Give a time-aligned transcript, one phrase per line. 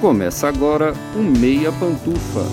[0.00, 2.46] Começa agora o Meia Pantufa.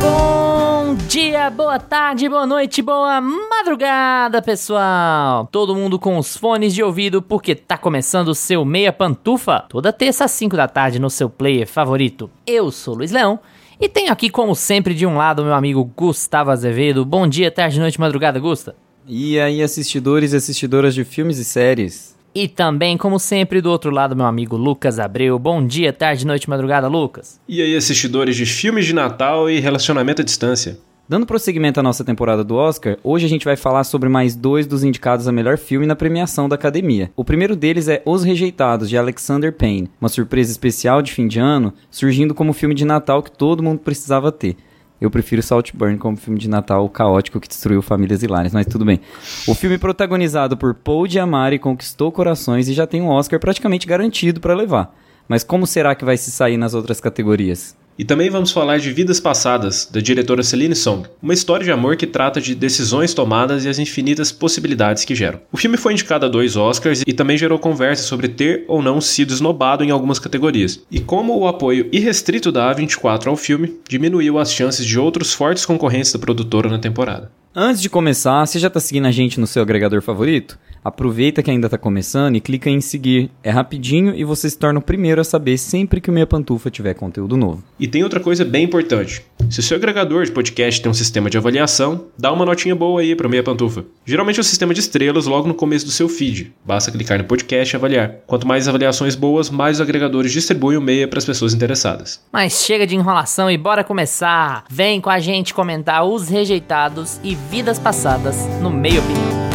[0.00, 5.48] Bom dia, boa tarde, boa noite, boa madrugada, pessoal!
[5.50, 9.92] Todo mundo com os fones de ouvido porque tá começando o seu Meia Pantufa, toda
[9.92, 12.30] terça às 5 da tarde no seu player favorito.
[12.46, 13.40] Eu sou Luiz Leão
[13.80, 17.04] e tenho aqui, como sempre, de um lado meu amigo Gustavo Azevedo.
[17.04, 18.76] Bom dia, tarde, noite, madrugada, Gusta.
[19.08, 22.17] E aí, assistidores e assistidoras de filmes e séries?
[22.34, 25.38] E também, como sempre, do outro lado, meu amigo Lucas Abreu.
[25.38, 27.40] Bom dia, tarde, noite, madrugada, Lucas.
[27.48, 30.78] E aí, assistidores de filmes de Natal e relacionamento à distância?
[31.08, 34.66] Dando prosseguimento à nossa temporada do Oscar, hoje a gente vai falar sobre mais dois
[34.66, 37.10] dos indicados a melhor filme na premiação da academia.
[37.16, 41.38] O primeiro deles é Os Rejeitados, de Alexander Payne, uma surpresa especial de fim de
[41.40, 44.54] ano, surgindo como filme de Natal que todo mundo precisava ter.
[45.00, 49.00] Eu prefiro Saltburn como filme de Natal caótico que destruiu famílias hilárias, mas tudo bem.
[49.46, 54.40] O filme protagonizado por Paul Giamatti conquistou corações e já tem um Oscar praticamente garantido
[54.40, 54.94] para levar.
[55.28, 57.76] Mas como será que vai se sair nas outras categorias?
[57.98, 61.96] E também vamos falar de Vidas Passadas, da diretora Celine Song, uma história de amor
[61.96, 65.40] que trata de decisões tomadas e as infinitas possibilidades que geram.
[65.50, 69.00] O filme foi indicado a dois Oscars e também gerou conversa sobre ter ou não
[69.00, 74.38] sido esnobado em algumas categorias, e como o apoio irrestrito da A24 ao filme diminuiu
[74.38, 77.32] as chances de outros fortes concorrentes da produtora na temporada.
[77.54, 80.58] Antes de começar, você já está seguindo a gente no seu agregador favorito?
[80.84, 83.30] Aproveita que ainda está começando e clica em seguir.
[83.42, 86.70] É rapidinho e você se torna o primeiro a saber sempre que o Meia Pantufa
[86.70, 87.64] tiver conteúdo novo.
[87.80, 89.24] E tem outra coisa bem importante.
[89.50, 93.00] Se o seu agregador de podcast tem um sistema de avaliação, dá uma notinha boa
[93.00, 93.84] aí para Meia Pantufa.
[94.04, 96.52] Geralmente é um sistema de estrelas logo no começo do seu feed.
[96.64, 98.16] Basta clicar no podcast e avaliar.
[98.26, 102.20] Quanto mais avaliações boas, mais os agregadores distribuem o Meia para as pessoas interessadas.
[102.30, 104.64] Mas chega de enrolação e bora começar!
[104.70, 109.48] Vem com a gente comentar os rejeitados e vidas passadas no meio opinião.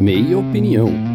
[0.00, 1.07] Meia Opinião.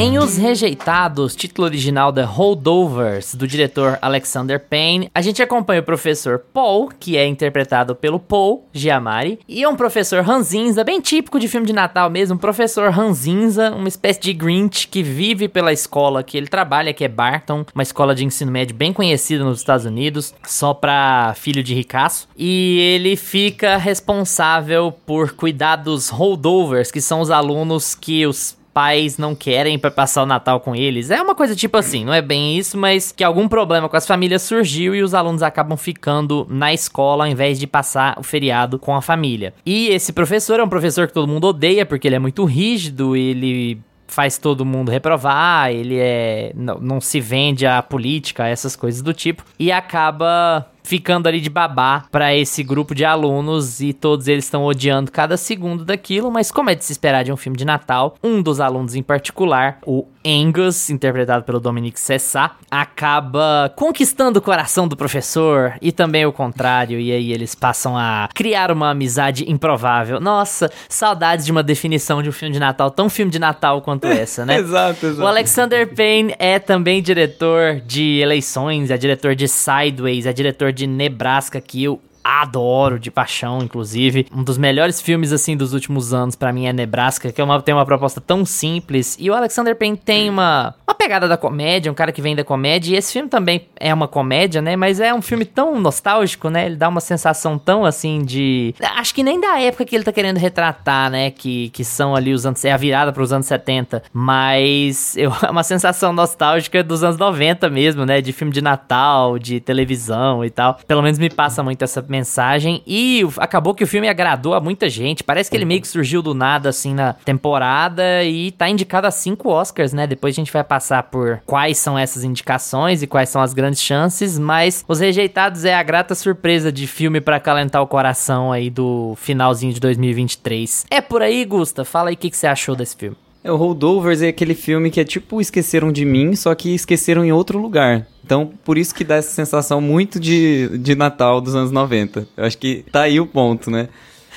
[0.00, 5.84] Em Os Rejeitados, título original da Holdovers, do diretor Alexander Payne, a gente acompanha o
[5.84, 11.40] professor Paul, que é interpretado pelo Paul Giamatti, e é um professor ranzinza, bem típico
[11.40, 15.72] de filme de Natal mesmo, um professor ranzinza, uma espécie de Grinch que vive pela
[15.72, 19.58] escola que ele trabalha, que é Barton, uma escola de ensino médio bem conhecida nos
[19.58, 26.92] Estados Unidos, só pra filho de ricaço, e ele fica responsável por cuidar dos holdovers,
[26.92, 31.10] que são os alunos que os pais não querem para passar o Natal com eles.
[31.10, 34.06] É uma coisa tipo assim, não é bem isso, mas que algum problema com as
[34.06, 38.78] famílias surgiu e os alunos acabam ficando na escola ao invés de passar o feriado
[38.78, 39.54] com a família.
[39.64, 43.16] E esse professor é um professor que todo mundo odeia porque ele é muito rígido,
[43.16, 49.02] ele faz todo mundo reprovar, ele é não, não se vende a política, essas coisas
[49.02, 54.26] do tipo e acaba ficando ali de babá para esse grupo de alunos e todos
[54.26, 57.58] eles estão odiando cada segundo daquilo, mas como é de se esperar de um filme
[57.58, 64.38] de Natal, um dos alunos em particular, o Angus, interpretado pelo Dominique Cessat, acaba conquistando
[64.38, 68.90] o coração do professor e também o contrário, e aí eles passam a criar uma
[68.90, 70.20] amizade improvável.
[70.20, 74.06] Nossa, saudades de uma definição de um filme de Natal, tão filme de Natal quanto
[74.08, 74.58] essa, né?
[74.58, 75.22] exato, exato.
[75.22, 80.86] O Alexander Payne é também diretor de eleições, é diretor de Sideways, é diretor de
[80.86, 84.26] Nebraska, que eu adoro de paixão, inclusive.
[84.34, 87.60] Um dos melhores filmes, assim, dos últimos anos para mim é Nebraska, que é uma,
[87.62, 89.16] tem uma proposta tão simples.
[89.18, 92.44] E o Alexander Payne tem uma, uma pegada da comédia, um cara que vem da
[92.44, 92.94] comédia.
[92.94, 94.76] E esse filme também é uma comédia, né?
[94.76, 96.66] Mas é um filme tão nostálgico, né?
[96.66, 98.74] Ele dá uma sensação tão, assim, de...
[98.96, 101.30] Acho que nem da época que ele tá querendo retratar, né?
[101.30, 102.64] Que, que são ali os anos...
[102.64, 104.02] É a virada para os anos 70.
[104.12, 108.20] Mas eu, é uma sensação nostálgica dos anos 90 mesmo, né?
[108.20, 110.78] De filme de Natal, de televisão e tal.
[110.86, 112.82] Pelo menos me passa muito essa mensagem.
[112.86, 115.22] E acabou que o filme agradou a muita gente.
[115.22, 118.24] Parece que ele meio que surgiu do nada, assim, na temporada.
[118.24, 120.06] E tá indicado a cinco Oscars, né?
[120.06, 123.80] Depois a gente vai passar por quais são essas indicações e quais são as grandes
[123.80, 124.38] chances.
[124.38, 129.14] Mas Os Rejeitados é a grata surpresa de filme para calentar o coração aí do
[129.16, 130.86] finalzinho de 2023.
[130.90, 131.84] É por aí, Gusta?
[131.84, 133.16] Fala aí o que, que você achou desse filme.
[133.42, 137.24] É, o Holdovers é aquele filme que é tipo Esqueceram de Mim, só que esqueceram
[137.24, 138.06] em outro lugar.
[138.28, 142.28] Então, por isso que dá essa sensação muito de, de Natal dos anos 90.
[142.36, 143.88] Eu acho que tá aí o ponto, né?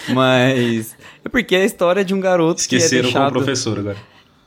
[0.07, 0.95] Mas.
[1.25, 3.23] É porque é a história de um garoto Esqueceram que é deixado...
[3.23, 3.97] com o professor agora.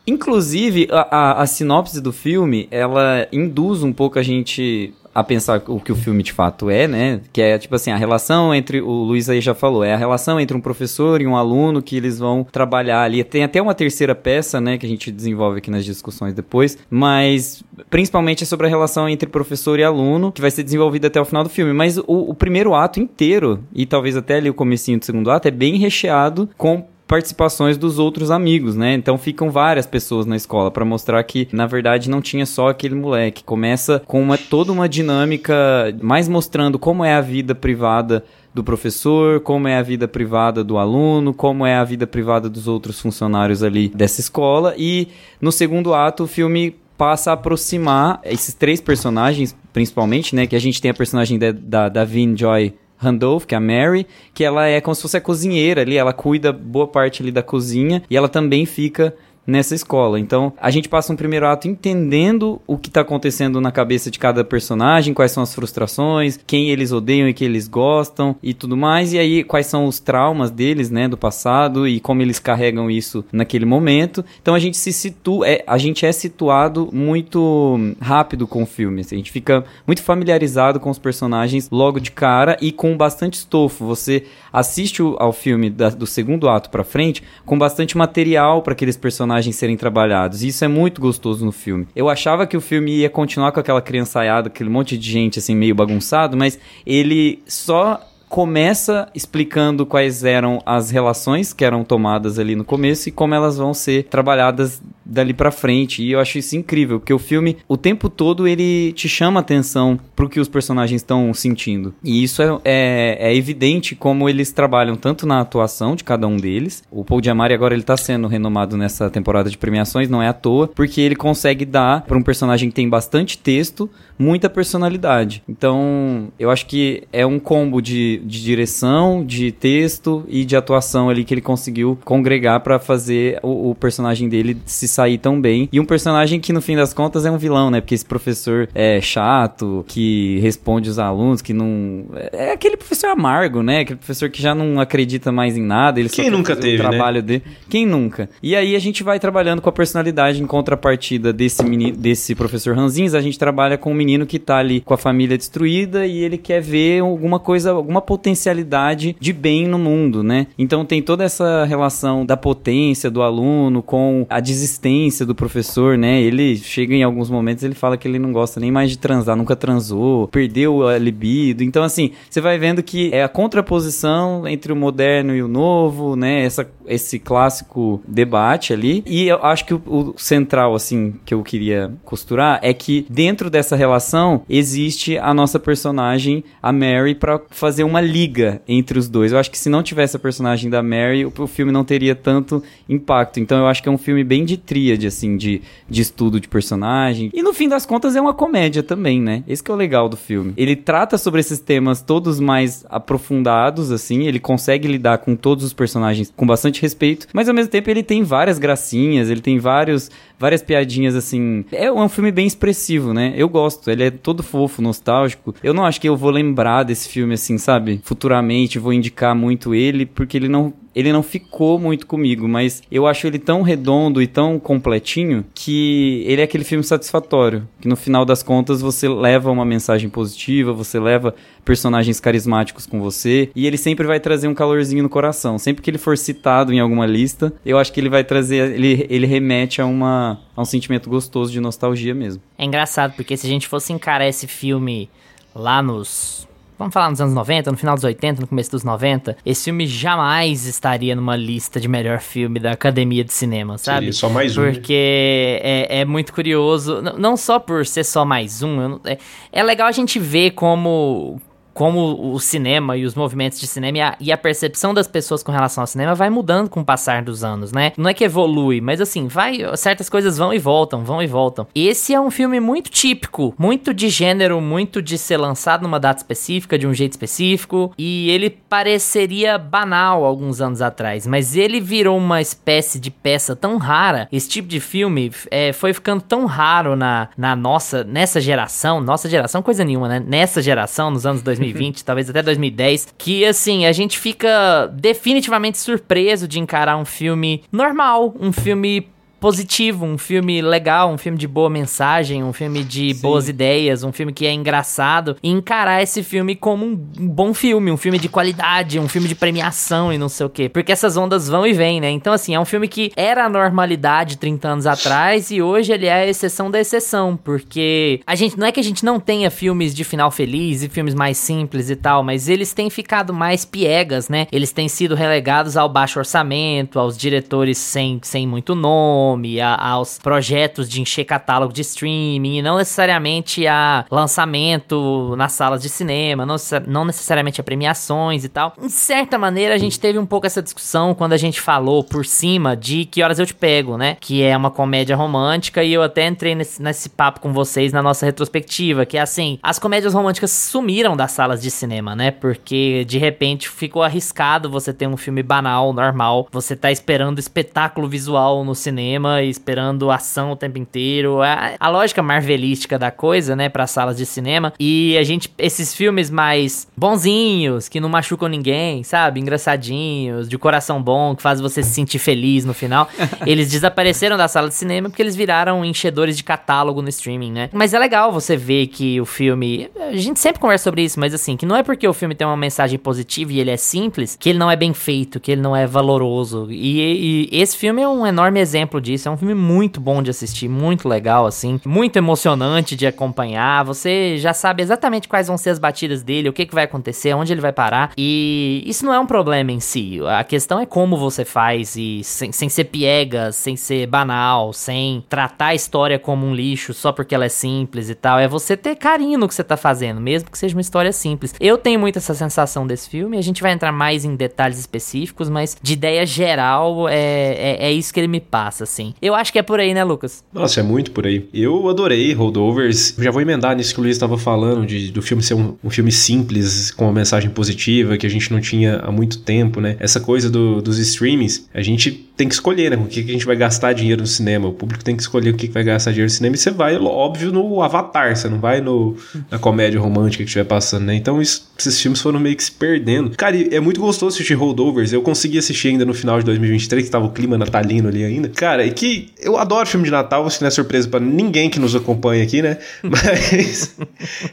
[0.06, 5.62] Inclusive, a, a, a sinopse do filme, ela induz um pouco a gente a pensar
[5.68, 7.20] o que o filme de fato é, né?
[7.32, 8.80] Que é tipo assim, a relação entre.
[8.80, 11.96] O Luiz aí já falou, é a relação entre um professor e um aluno que
[11.96, 13.22] eles vão trabalhar ali.
[13.22, 14.76] Tem até uma terceira peça, né?
[14.76, 16.76] Que a gente desenvolve aqui nas discussões depois.
[16.90, 21.20] Mas principalmente é sobre a relação entre professor e aluno, que vai ser desenvolvida até
[21.20, 21.72] o final do filme.
[21.72, 25.46] Mas o, o primeiro ato inteiro, e talvez até ali o comecinho do segundo ato,
[25.46, 28.94] é bem recheado com participações dos outros amigos, né?
[28.94, 32.94] Então ficam várias pessoas na escola para mostrar que na verdade não tinha só aquele
[32.94, 33.44] moleque.
[33.44, 35.54] Começa com uma toda uma dinâmica
[36.02, 40.78] mais mostrando como é a vida privada do professor, como é a vida privada do
[40.78, 45.08] aluno, como é a vida privada dos outros funcionários ali dessa escola e
[45.40, 50.60] no segundo ato o filme passa a aproximar esses três personagens, principalmente, né, que a
[50.60, 52.72] gente tem a personagem da, da, da Vin Joy
[53.04, 56.12] Randolph, que é a Mary, que ela é como se fosse a cozinheira ali, ela
[56.12, 59.14] cuida boa parte ali da cozinha e ela também fica
[59.46, 60.18] nessa escola.
[60.18, 64.18] Então, a gente passa um primeiro ato entendendo o que está acontecendo na cabeça de
[64.18, 68.76] cada personagem, quais são as frustrações, quem eles odeiam e que eles gostam e tudo
[68.76, 72.90] mais, e aí quais são os traumas deles, né, do passado e como eles carregam
[72.90, 74.24] isso naquele momento.
[74.40, 79.00] Então, a gente se situa, é, a gente é situado muito rápido com o filme,
[79.00, 83.34] assim, a gente fica muito familiarizado com os personagens logo de cara e com bastante
[83.34, 83.84] estofo.
[83.86, 84.24] Você
[84.54, 89.56] assiste ao filme da, do segundo ato para frente com bastante material para aqueles personagens
[89.56, 90.44] serem trabalhados.
[90.44, 91.88] E isso é muito gostoso no filme.
[91.96, 95.56] Eu achava que o filme ia continuar com aquela criançaiada, aquele monte de gente assim
[95.56, 96.56] meio bagunçado, mas
[96.86, 103.12] ele só começa explicando quais eram as relações que eram tomadas ali no começo e
[103.12, 106.02] como elas vão ser trabalhadas dali para frente.
[106.02, 109.98] E eu acho isso incrível, porque o filme, o tempo todo, ele te chama atenção
[110.16, 111.94] pro que os personagens estão sentindo.
[112.02, 116.36] E isso é, é, é, evidente como eles trabalham tanto na atuação de cada um
[116.36, 116.82] deles.
[116.90, 120.32] O Paul Giamatti agora ele tá sendo renomado nessa temporada de premiações, não é à
[120.32, 125.42] toa, porque ele consegue dar para um personagem que tem bastante texto, muita personalidade.
[125.48, 131.08] Então, eu acho que é um combo de, de direção, de texto e de atuação
[131.08, 135.68] ali que ele conseguiu congregar para fazer o, o, personagem dele se sair tão bem.
[135.72, 137.80] E um personagem que no fim das contas é um vilão, né?
[137.80, 142.04] Porque esse professor é chato, que responde os alunos, que não.
[142.32, 143.80] É aquele professor amargo, né?
[143.80, 146.00] Aquele professor que já não acredita mais em nada.
[146.00, 146.88] Ele Quem nunca teve, o né?
[146.90, 147.22] trabalho né?
[147.22, 147.42] dele.
[147.68, 148.28] Quem nunca?
[148.42, 152.76] E aí a gente vai trabalhando com a personalidade em contrapartida desse, menino, desse professor
[152.76, 156.18] Ranzins, a gente trabalha com um menino que tá ali com a família destruída e
[156.18, 160.46] ele quer ver alguma coisa, alguma potencialidade de bem no mundo, né?
[160.58, 166.20] Então tem toda essa relação da potência do aluno com a desistência do professor, né?
[166.20, 169.36] Ele chega em alguns momentos, ele fala que ele não gosta nem mais de transar,
[169.36, 171.62] nunca transou, perdeu a libido.
[171.62, 176.16] Então, assim, você vai vendo que é a contraposição entre o moderno e o novo,
[176.16, 176.44] né?
[176.44, 179.02] Essa, esse clássico debate ali.
[179.06, 183.50] E eu acho que o, o central, assim, que eu queria costurar é que dentro
[183.50, 189.32] dessa relação existe a nossa personagem, a Mary, para fazer uma liga entre os dois.
[189.32, 192.14] Eu acho que se não tivesse a personagem da Mary, o, o filme não teria
[192.14, 193.40] tanto impacto.
[193.40, 196.48] Então eu acho que é um filme bem de tríade, assim, de, de estudo de
[196.48, 197.30] personagem.
[197.32, 199.42] E no fim das contas é uma comédia também, né?
[199.46, 200.52] Esse que é o legal do filme.
[200.56, 205.72] Ele trata sobre esses temas todos mais aprofundados, assim, ele consegue lidar com todos os
[205.72, 210.10] personagens com bastante respeito, mas ao mesmo tempo ele tem várias gracinhas, ele tem vários
[210.38, 211.64] várias piadinhas assim.
[211.72, 213.32] É um filme bem expressivo, né?
[213.36, 213.90] Eu gosto.
[213.90, 215.54] Ele é todo fofo, nostálgico.
[215.62, 217.83] Eu não acho que eu vou lembrar desse filme assim, sabe?
[218.02, 223.06] Futuramente vou indicar muito ele porque ele não ele não ficou muito comigo, mas eu
[223.06, 227.96] acho ele tão redondo e tão completinho que ele é aquele filme satisfatório, que no
[227.96, 233.66] final das contas você leva uma mensagem positiva, você leva personagens carismáticos com você e
[233.66, 235.58] ele sempre vai trazer um calorzinho no coração.
[235.58, 239.06] Sempre que ele for citado em alguma lista, eu acho que ele vai trazer, ele,
[239.10, 242.40] ele remete a uma a um sentimento gostoso de nostalgia mesmo.
[242.56, 245.10] É engraçado porque se a gente fosse encarar esse filme
[245.54, 246.46] lá nos
[246.78, 249.86] Vamos falar nos anos 90, no final dos 80, no começo dos 90, esse filme
[249.86, 253.98] jamais estaria numa lista de melhor filme da Academia de Cinema, sabe?
[253.98, 254.62] Seria só mais um.
[254.62, 254.72] Né?
[254.72, 259.18] Porque é, é muito curioso, não só por ser só mais um, é,
[259.52, 261.40] é legal a gente ver como
[261.74, 265.42] como o cinema e os movimentos de cinema e a, e a, percepção das pessoas
[265.42, 267.92] com relação ao cinema vai mudando com o passar dos anos, né?
[267.96, 271.66] Não é que evolui, mas assim, vai, certas coisas vão e voltam, vão e voltam.
[271.74, 276.20] Esse é um filme muito típico, muito de gênero, muito de ser lançado numa data
[276.20, 282.16] específica, de um jeito específico, e ele pareceria banal alguns anos atrás, mas ele virou
[282.16, 286.94] uma espécie de peça tão rara, esse tipo de filme é, foi ficando tão raro
[286.94, 290.24] na, na nossa, nessa geração, nossa geração coisa nenhuma, né?
[290.24, 295.78] Nessa geração, nos anos 2000 2020, talvez até 2010, que assim, a gente fica definitivamente
[295.78, 299.08] surpreso de encarar um filme normal, um filme
[299.44, 303.20] positivo, um filme legal, um filme de boa mensagem, um filme de Sim.
[303.20, 307.92] boas ideias, um filme que é engraçado, e encarar esse filme como um bom filme,
[307.92, 310.70] um filme de qualidade, um filme de premiação e não sei o quê.
[310.70, 312.10] Porque essas ondas vão e vêm, né?
[312.10, 316.06] Então, assim, é um filme que era a normalidade 30 anos atrás e hoje ele
[316.06, 319.50] é a exceção da exceção, porque a gente não é que a gente não tenha
[319.50, 323.62] filmes de final feliz e filmes mais simples e tal, mas eles têm ficado mais
[323.66, 324.46] piegas, né?
[324.50, 330.18] Eles têm sido relegados ao baixo orçamento, aos diretores sem, sem muito nome, a, aos
[330.18, 336.56] projetos de encher catálogo de streaming, não necessariamente a lançamento nas salas de cinema, não,
[336.86, 338.74] não necessariamente a premiações e tal.
[338.80, 342.24] Em certa maneira, a gente teve um pouco essa discussão quando a gente falou por
[342.24, 344.16] cima de Que Horas Eu Te Pego, né?
[344.20, 348.02] Que é uma comédia romântica, e eu até entrei nesse, nesse papo com vocês na
[348.02, 352.30] nossa retrospectiva, que é assim, as comédias românticas sumiram das salas de cinema, né?
[352.30, 358.08] Porque de repente ficou arriscado você ter um filme banal, normal, você tá esperando espetáculo
[358.08, 361.42] visual no cinema e esperando ação o tempo inteiro.
[361.42, 364.72] A, a lógica marvelística da coisa, né, para salas de cinema.
[364.78, 369.40] E a gente esses filmes mais bonzinhos, que não machucam ninguém, sabe?
[369.40, 373.08] Engraçadinhos, de coração bom, que faz você se sentir feliz no final,
[373.46, 377.70] eles desapareceram da sala de cinema porque eles viraram enchedores de catálogo no streaming, né?
[377.72, 381.34] Mas é legal você ver que o filme, a gente sempre conversa sobre isso, mas
[381.34, 384.36] assim, que não é porque o filme tem uma mensagem positiva e ele é simples,
[384.38, 386.68] que ele não é bem feito, que ele não é valoroso.
[386.70, 390.68] E, e esse filme é um enorme exemplo É um filme muito bom de assistir,
[390.68, 393.84] muito legal, assim, muito emocionante de acompanhar.
[393.84, 397.34] Você já sabe exatamente quais vão ser as batidas dele, o que, que vai acontecer,
[397.34, 398.12] onde ele vai parar.
[398.16, 400.18] E isso não é um problema em si.
[400.26, 405.24] A questão é como você faz e sem, sem ser piegas, sem ser banal, sem
[405.28, 408.38] tratar a história como um lixo só porque ela é simples e tal.
[408.38, 411.54] É você ter carinho no que você tá fazendo, mesmo que seja uma história simples.
[411.60, 413.38] Eu tenho muito essa sensação desse filme.
[413.38, 417.92] A gente vai entrar mais em detalhes específicos, mas de ideia geral é, é, é
[417.92, 419.14] isso que ele me passa, assim.
[419.20, 420.44] Eu acho que é por aí, né, Lucas?
[420.52, 421.48] Nossa, é muito por aí.
[421.52, 423.14] Eu adorei Holdovers.
[423.18, 425.90] Já vou emendar nisso que o Luiz estava falando, de, do filme ser um, um,
[425.90, 429.96] filme simples, com uma mensagem positiva, que a gente não tinha há muito tempo, né?
[429.98, 432.96] Essa coisa do, dos streamings, a gente tem que escolher, né?
[432.96, 434.68] O que, que a gente vai gastar dinheiro no cinema.
[434.68, 436.56] O público tem que escolher o que, que vai gastar dinheiro no cinema.
[436.56, 439.16] E você vai, óbvio, no Avatar, você não vai no,
[439.50, 441.14] na comédia romântica que estiver passando, né?
[441.14, 443.30] Então isso, esses filmes foram meio que se perdendo.
[443.36, 445.12] Cara, é muito gostoso assistir Holdovers.
[445.12, 448.48] Eu consegui assistir ainda no final de 2023, que tava o clima natalino ali ainda.
[448.48, 451.78] Cara, e que eu adoro filme de Natal, isso não é surpresa para ninguém que
[451.78, 452.78] nos acompanha aqui, né?
[453.02, 453.94] Mas.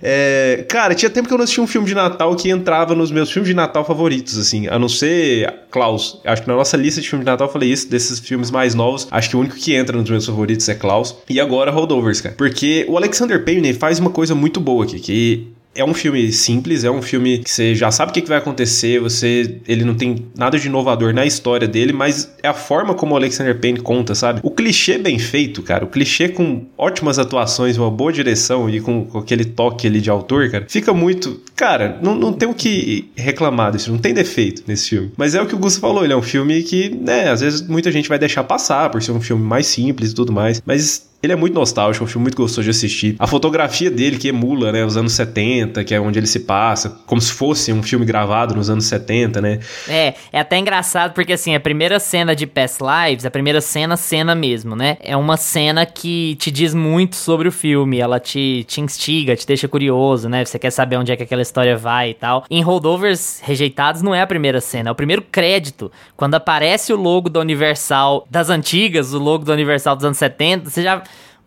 [0.04, 3.10] é, cara, tinha tempo que eu não assistia um filme de Natal que entrava nos
[3.12, 4.68] meus filmes de Natal favoritos, assim.
[4.68, 6.20] A não ser Klaus.
[6.24, 8.74] Acho que na nossa lista de filmes de Natal eu falei isso, desses filmes mais
[8.76, 9.08] novos.
[9.12, 11.16] Acho que o único que entra nos meus favoritos é Klaus.
[11.30, 12.36] E agora Holdovers, cara.
[12.36, 16.84] Porque o Alexander Payne faz uma coisa muito boa aqui, que é um filme simples,
[16.84, 20.28] é um filme que você já sabe o que, vai acontecer, você ele não tem
[20.38, 24.14] nada de inovador na história dele, mas é a forma como o Alexander Payne conta,
[24.14, 24.40] sabe?
[24.44, 29.06] O clichê bem feito, cara, o clichê com ótimas atuações, uma boa direção e com,
[29.06, 31.42] com aquele toque ali de autor, cara, fica muito.
[31.56, 35.12] Cara, não, não tem o que reclamar desse não tem defeito nesse filme.
[35.18, 37.62] Mas é o que o Gusto falou, ele é um filme que, né, às vezes
[37.62, 41.11] muita gente vai deixar passar por ser um filme mais simples e tudo mais, mas
[41.22, 43.16] ele é muito nostálgico, é um filme muito gostoso de assistir.
[43.20, 46.90] A fotografia dele, que emula, né, os anos 70, que é onde ele se passa,
[47.06, 49.60] como se fosse um filme gravado nos anos 70, né?
[49.88, 53.96] É, é até engraçado porque, assim, a primeira cena de Past Lives, a primeira cena,
[53.96, 54.98] cena mesmo, né?
[55.02, 59.46] É uma cena que te diz muito sobre o filme, ela te, te instiga, te
[59.46, 60.44] deixa curioso, né?
[60.44, 62.46] Você quer saber onde é que aquela história vai e tal.
[62.50, 65.92] Em Holdovers Rejeitados não é a primeira cena, é o primeiro crédito.
[66.18, 70.70] Quando aparece o logo da Universal das antigas, o logo da Universal dos anos 70,
[70.70, 71.04] você já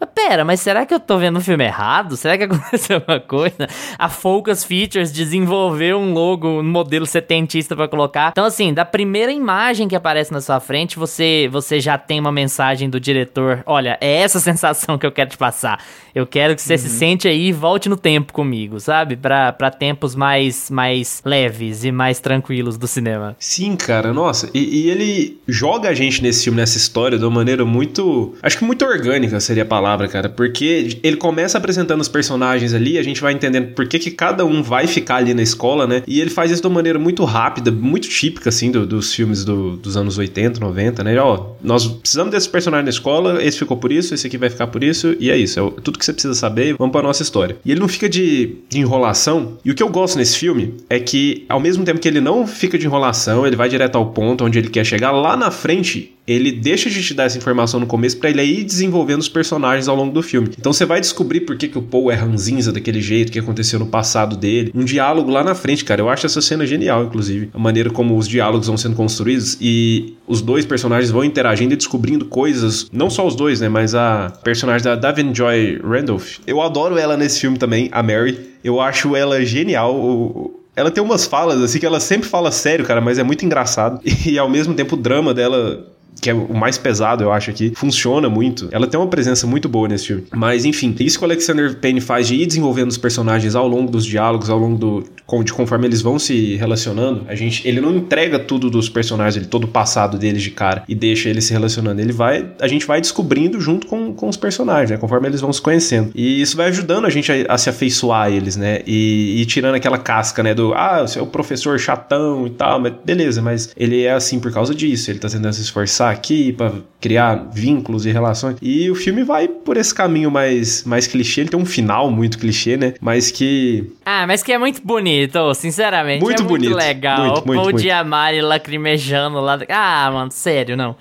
[0.06, 2.16] pera, mas será que eu tô vendo o filme errado?
[2.16, 3.68] Será que aconteceu alguma coisa?
[3.99, 8.30] A Focus Features desenvolveu um logo, um modelo setentista para colocar.
[8.30, 12.32] Então, assim, da primeira imagem que aparece na sua frente, você, você já tem uma
[12.32, 13.62] mensagem do diretor.
[13.66, 15.78] Olha, é essa sensação que eu quero te passar.
[16.14, 16.78] Eu quero que você uhum.
[16.78, 19.16] se sente aí e volte no tempo comigo, sabe?
[19.16, 23.34] Pra, pra tempos mais, mais leves e mais tranquilos do cinema.
[23.38, 24.49] Sim, cara, nossa.
[24.54, 28.34] E, e ele joga a gente nesse filme, nessa história, de uma maneira muito.
[28.42, 32.74] Acho que muito orgânica seria a palavra palavra, cara, porque ele começa apresentando os personagens
[32.74, 35.86] ali, a gente vai entendendo por que, que cada um vai ficar ali na escola,
[35.86, 36.02] né?
[36.06, 39.44] E ele faz isso de uma maneira muito rápida, muito típica, assim, do, dos filmes
[39.44, 41.18] do, dos anos 80, 90, né?
[41.20, 44.66] Ó, nós precisamos desse personagem na escola, esse ficou por isso, esse aqui vai ficar
[44.66, 45.60] por isso, e é isso.
[45.60, 47.56] É tudo que você precisa saber, vamos pra nossa história.
[47.64, 50.98] E ele não fica de, de enrolação, e o que eu gosto nesse filme é
[50.98, 54.44] que, ao mesmo tempo que ele não fica de enrolação, ele vai direto ao ponto
[54.44, 57.86] onde ele quer chegar, lá na frente ele deixa de te dar essa informação no
[57.86, 60.50] começo para ele ir desenvolvendo os personagens ao longo do filme.
[60.58, 63.38] Então você vai descobrir por que, que o Paul é ranzinza daquele jeito, o que
[63.38, 64.72] aconteceu no passado dele.
[64.74, 66.00] Um diálogo lá na frente, cara.
[66.00, 67.50] Eu acho essa cena genial, inclusive.
[67.52, 71.76] A maneira como os diálogos vão sendo construídos e os dois personagens vão interagindo e
[71.76, 72.88] descobrindo coisas.
[72.92, 73.68] Não só os dois, né?
[73.68, 76.38] Mas a personagem da Davin Joy Randolph.
[76.46, 78.38] Eu adoro ela nesse filme também, a Mary.
[78.62, 80.50] Eu acho ela genial.
[80.76, 84.00] Ela tem umas falas, assim, que ela sempre fala sério, cara, mas é muito engraçado.
[84.26, 85.93] E ao mesmo tempo o drama dela
[86.24, 88.70] que é o mais pesado, eu acho aqui, funciona muito.
[88.72, 90.24] Ela tem uma presença muito boa nesse filme.
[90.34, 93.90] Mas, enfim, isso que o Alexander Payne faz de ir desenvolvendo os personagens ao longo
[93.90, 95.42] dos diálogos, ao longo do.
[95.44, 97.68] de conforme eles vão se relacionando, a gente.
[97.68, 101.28] Ele não entrega tudo dos personagens, ele, todo o passado deles de cara e deixa
[101.28, 102.00] eles se relacionando.
[102.00, 102.48] Ele vai.
[102.58, 104.96] A gente vai descobrindo junto com, com os personagens, né?
[104.96, 106.10] Conforme eles vão se conhecendo.
[106.14, 108.80] E isso vai ajudando a gente a, a se afeiçoar a eles, né?
[108.86, 110.54] E, e, tirando aquela casca, né?
[110.54, 114.40] Do ah, você é o professor chatão e tal, mas beleza, mas ele é assim
[114.40, 118.56] por causa disso, ele tá tentando se esforçar aqui para criar vínculos e relações.
[118.62, 121.42] E o filme vai por esse caminho mais, mais clichê.
[121.42, 122.94] Ele tem um final muito clichê, né?
[123.00, 123.92] Mas que.
[124.04, 126.23] Ah, mas que é muito bonito, sinceramente.
[126.23, 126.71] Muito é bonito.
[126.71, 127.18] Muito legal.
[127.18, 127.78] Muito, muito, o muito.
[127.80, 129.59] Diamari lacrimejando lá.
[129.68, 130.97] Ah, mano, sério, não.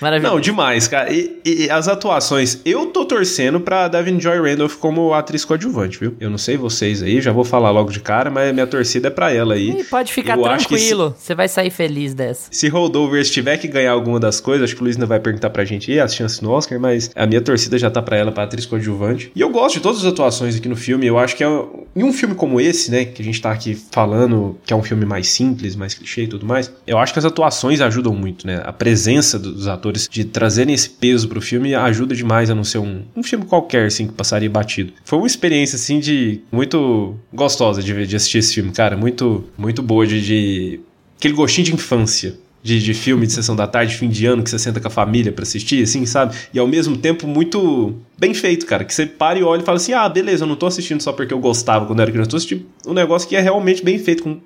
[0.00, 0.34] Maravilhoso.
[0.34, 1.12] Não, demais, cara.
[1.12, 6.14] E, e, as atuações, eu tô torcendo pra Davin Joy Randolph como atriz coadjuvante, viu?
[6.20, 9.10] Eu não sei vocês aí, já vou falar logo de cara, mas minha torcida é
[9.10, 9.80] pra ela aí.
[9.80, 12.48] E pode ficar eu tranquilo, você vai sair feliz dessa.
[12.50, 15.50] Se Holdovers tiver que ganhar alguma das coisas, acho que o Luiz ainda vai perguntar
[15.50, 18.32] pra gente aí as chances no Oscar, mas a minha torcida já tá pra ela,
[18.32, 19.30] pra atriz coadjuvante.
[19.34, 21.46] E eu gosto de todas as atuações aqui no filme, eu acho que é.
[21.94, 24.82] Em um filme como esse, né, que a gente tá aqui falando, que é um
[24.82, 28.46] filme mais simples, mais clichê e tudo mais, eu acho que as atuações ajudam muito,
[28.46, 28.62] né?
[28.64, 29.75] A presença dos atores
[30.10, 33.44] de trazer trazerem esse peso pro filme ajuda demais a não ser um, um filme
[33.44, 34.92] qualquer, assim, que passaria batido.
[35.04, 38.96] Foi uma experiência, assim, de muito gostosa de, de assistir esse filme, cara.
[38.96, 40.80] Muito, muito boa de, de...
[41.18, 42.34] aquele gostinho de infância.
[42.66, 44.90] De, de, filme de sessão da tarde, fim de ano, que você senta com a
[44.90, 46.34] família para assistir, assim, sabe?
[46.52, 48.84] E ao mesmo tempo muito bem feito, cara.
[48.84, 51.12] Que você para e olha e fala assim: ah, beleza, eu não tô assistindo só
[51.12, 53.84] porque eu gostava quando eu era criança, eu tô assistindo um negócio que é realmente
[53.84, 54.40] bem feito, com,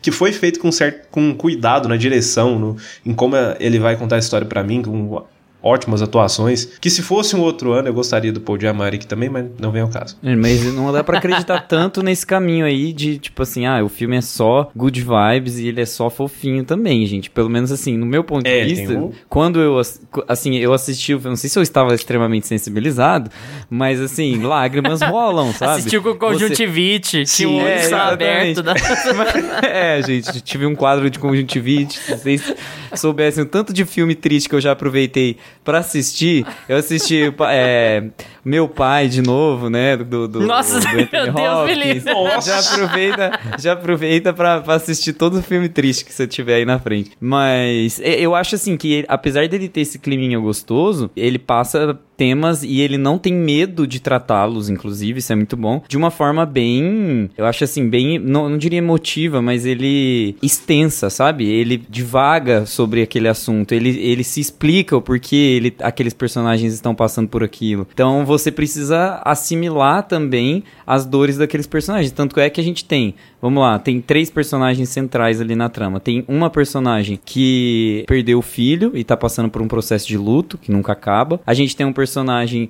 [0.00, 4.16] que foi feito com certo com cuidado na direção, no, em como ele vai contar
[4.16, 5.22] a história para mim, com
[5.66, 6.64] ótimas atuações.
[6.80, 9.70] Que se fosse um outro ano, eu gostaria do Paul Giamatti aqui também, mas não
[9.72, 10.16] vem ao caso.
[10.22, 13.88] É, mas não dá para acreditar tanto nesse caminho aí de, tipo assim, ah, o
[13.88, 17.30] filme é só good vibes e ele é só fofinho também, gente.
[17.30, 20.72] Pelo menos assim, no meu ponto de É, vista, um- quando eu, ass- assim, eu
[20.72, 23.30] assisti o filme, não sei se eu estava extremamente sensibilizado,
[23.68, 25.72] mas assim, lágrimas rolam, sabe?
[25.80, 28.62] Assistiu com Você- conjuntivite, tinha um olho é, só aberto.
[28.62, 28.74] Da...
[29.66, 31.98] é, gente, tive um quadro de conjuntivite.
[31.98, 32.54] Se vocês
[32.94, 38.04] soubessem o tanto de filme triste que eu já aproveitei pra assistir, eu assisti é,
[38.44, 39.96] Meu Pai de novo, né?
[39.96, 41.78] Do, do, Nossa, do meu Anthony Deus, me Hopkins.
[41.78, 42.12] livre.
[42.42, 46.64] Já aproveita, já aproveita pra, pra assistir todo o filme triste que você tiver aí
[46.64, 47.12] na frente.
[47.20, 52.80] Mas eu acho assim que, apesar dele ter esse climinha gostoso, ele passa temas e
[52.80, 57.30] ele não tem medo de tratá-los, inclusive, isso é muito bom, de uma forma bem,
[57.36, 61.46] eu acho assim, bem, não, não diria emotiva, mas ele extensa, sabe?
[61.46, 66.94] Ele divaga sobre aquele assunto, ele, ele se explica o porquê ele, aqueles personagens estão
[66.94, 67.86] passando por aquilo.
[67.92, 73.14] Então você precisa assimilar também as dores daqueles personagens, tanto é que a gente tem,
[73.40, 76.00] vamos lá, tem três personagens centrais ali na trama.
[76.00, 80.56] Tem uma personagem que perdeu o filho e tá passando por um processo de luto
[80.56, 81.40] que nunca acaba.
[81.46, 82.05] A gente tem um personagem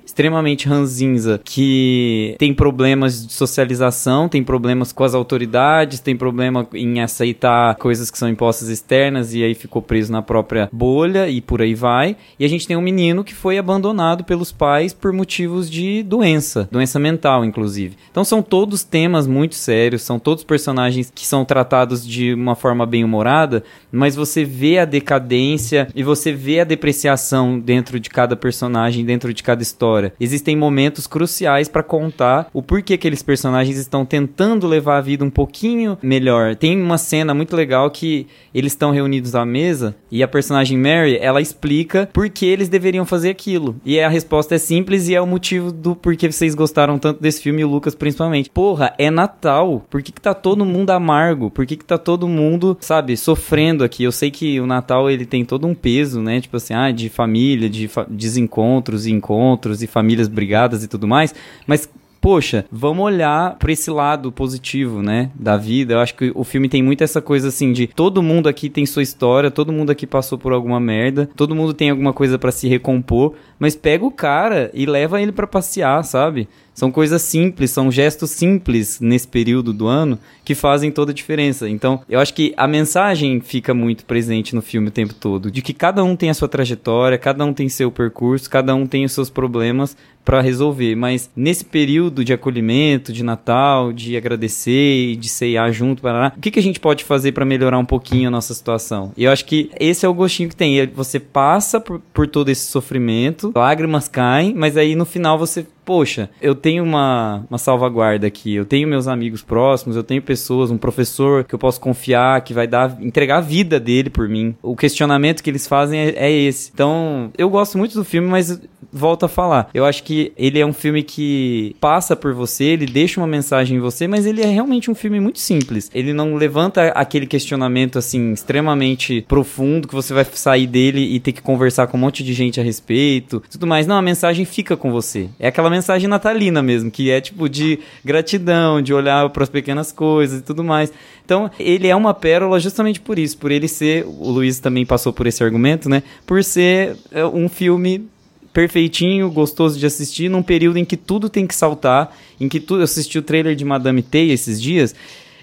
[0.05, 7.01] extremamente ranzinza que tem problemas de socialização, tem problemas com as autoridades, tem problema em
[7.01, 11.61] aceitar coisas que são impostas externas e aí ficou preso na própria bolha e por
[11.61, 12.15] aí vai.
[12.39, 16.67] E a gente tem um menino que foi abandonado pelos pais por motivos de doença,
[16.71, 17.97] doença mental, inclusive.
[18.11, 22.85] Então são todos temas muito sérios, são todos personagens que são tratados de uma forma
[22.85, 28.35] bem humorada, mas você vê a decadência e você vê a depreciação dentro de cada
[28.35, 30.13] personagem, dentro de cada história.
[30.19, 35.29] Existem momentos cruciais pra contar o porquê aqueles personagens estão tentando levar a vida um
[35.29, 36.55] pouquinho melhor.
[36.55, 41.17] Tem uma cena muito legal que eles estão reunidos à mesa e a personagem Mary,
[41.19, 43.75] ela explica por que eles deveriam fazer aquilo.
[43.85, 47.41] E a resposta é simples e é o motivo do porquê vocês gostaram tanto desse
[47.41, 48.49] filme, e o Lucas principalmente.
[48.49, 49.85] Porra, é Natal.
[49.89, 51.49] Por que, que tá todo mundo amargo?
[51.49, 54.03] Por que, que tá todo mundo, sabe, sofrendo aqui?
[54.03, 56.39] Eu sei que o Natal ele tem todo um peso, né?
[56.41, 61.07] Tipo assim, ah, de família, de fa- desencontros e encontros e famílias brigadas e tudo
[61.07, 61.33] mais.
[61.65, 61.89] Mas
[62.21, 65.93] poxa, vamos olhar pra esse lado positivo, né, da vida.
[65.93, 68.85] Eu acho que o filme tem muito essa coisa assim de todo mundo aqui tem
[68.85, 72.51] sua história, todo mundo aqui passou por alguma merda, todo mundo tem alguma coisa pra
[72.51, 76.47] se recompor, mas pega o cara e leva ele para passear, sabe?
[76.77, 81.67] São coisas simples, são gestos simples nesse período do ano que fazem toda a diferença.
[81.67, 85.63] Então, eu acho que a mensagem fica muito presente no filme o tempo todo, de
[85.63, 89.03] que cada um tem a sua trajetória, cada um tem seu percurso, cada um tem
[89.03, 95.29] os seus problemas para resolver, mas nesse período de acolhimento, de Natal, de agradecer de
[95.29, 98.31] ceiar junto, para o que, que a gente pode fazer para melhorar um pouquinho a
[98.31, 99.13] nossa situação?
[99.15, 100.85] E eu acho que esse é o gostinho que tem.
[100.87, 106.29] Você passa por, por todo esse sofrimento, lágrimas caem, mas aí no final você poxa,
[106.41, 110.77] eu tenho uma, uma salvaguarda aqui, eu tenho meus amigos próximos, eu tenho pessoas, um
[110.77, 114.53] professor que eu posso confiar, que vai dar, entregar a vida dele por mim.
[114.61, 116.71] O questionamento que eles fazem é, é esse.
[116.73, 118.59] Então, eu gosto muito do filme, mas
[118.91, 119.69] volto a falar.
[119.73, 123.77] Eu acho que ele é um filme que passa por você, ele deixa uma mensagem
[123.77, 125.89] em você, mas ele é realmente um filme muito simples.
[125.93, 131.31] Ele não levanta aquele questionamento assim extremamente profundo que você vai sair dele e ter
[131.31, 133.87] que conversar com um monte de gente a respeito, tudo mais.
[133.87, 135.29] Não, a mensagem fica com você.
[135.39, 139.91] É aquela mensagem natalina mesmo, que é tipo de gratidão, de olhar para as pequenas
[139.91, 140.91] coisas e tudo mais.
[141.23, 145.13] Então, ele é uma pérola justamente por isso, por ele ser, o Luiz também passou
[145.13, 146.03] por esse argumento, né?
[146.25, 148.07] Por ser é, um filme
[148.51, 152.79] perfeitinho, gostoso de assistir, num período em que tudo tem que saltar, em que tudo.
[152.79, 154.95] Eu assisti o trailer de Madame Teia esses dias.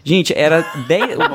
[0.04, 0.60] Gente, era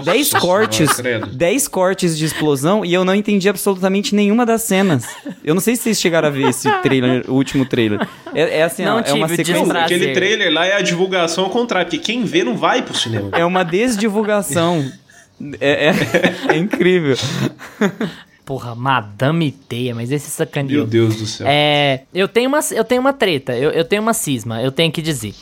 [0.04, 1.02] 10 cortes,
[1.34, 5.06] 10 cortes de explosão e eu não entendi absolutamente nenhuma das cenas.
[5.44, 8.08] Eu não sei se vocês chegaram a ver esse trailer, o último trailer.
[8.32, 9.74] É, é assim, não ó, é uma sequência.
[9.74, 13.30] Aquele trailer lá é a divulgação ao contrário, porque quem vê não vai pro cinema.
[13.34, 14.86] É uma desdivulgação.
[15.60, 17.18] é, é, é incrível.
[18.46, 20.82] Porra, Madame Teia, mas esse sacaneou.
[20.82, 21.48] Meu Deus do céu.
[21.50, 24.92] É, eu tenho uma, eu tenho uma treta, eu, eu tenho uma cisma, eu tenho
[24.92, 25.34] que dizer.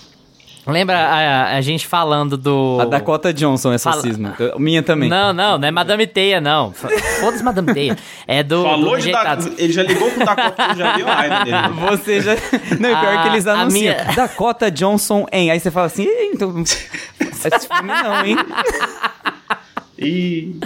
[0.68, 2.78] Lembra a, a gente falando do.
[2.82, 4.02] A Dakota Johnson, essa Fala...
[4.02, 4.36] cisma.
[4.58, 5.10] Minha também.
[5.10, 6.74] Não, não, não é Madame Teia, não.
[6.74, 7.98] Foda-se Madame Teia.
[8.28, 8.64] É do.
[8.64, 9.38] Falou do de da...
[9.58, 11.58] Ele já ligou com o Dakota, já viu a dele.
[11.90, 12.36] Você já.
[12.80, 13.96] Não, e pior a, que eles anunciam.
[13.96, 14.16] Minha...
[14.16, 15.50] Dakota Johnson em.
[15.50, 16.62] Aí você fala assim, então.
[16.62, 18.38] Esse filme não, hein?
[19.98, 20.60] E.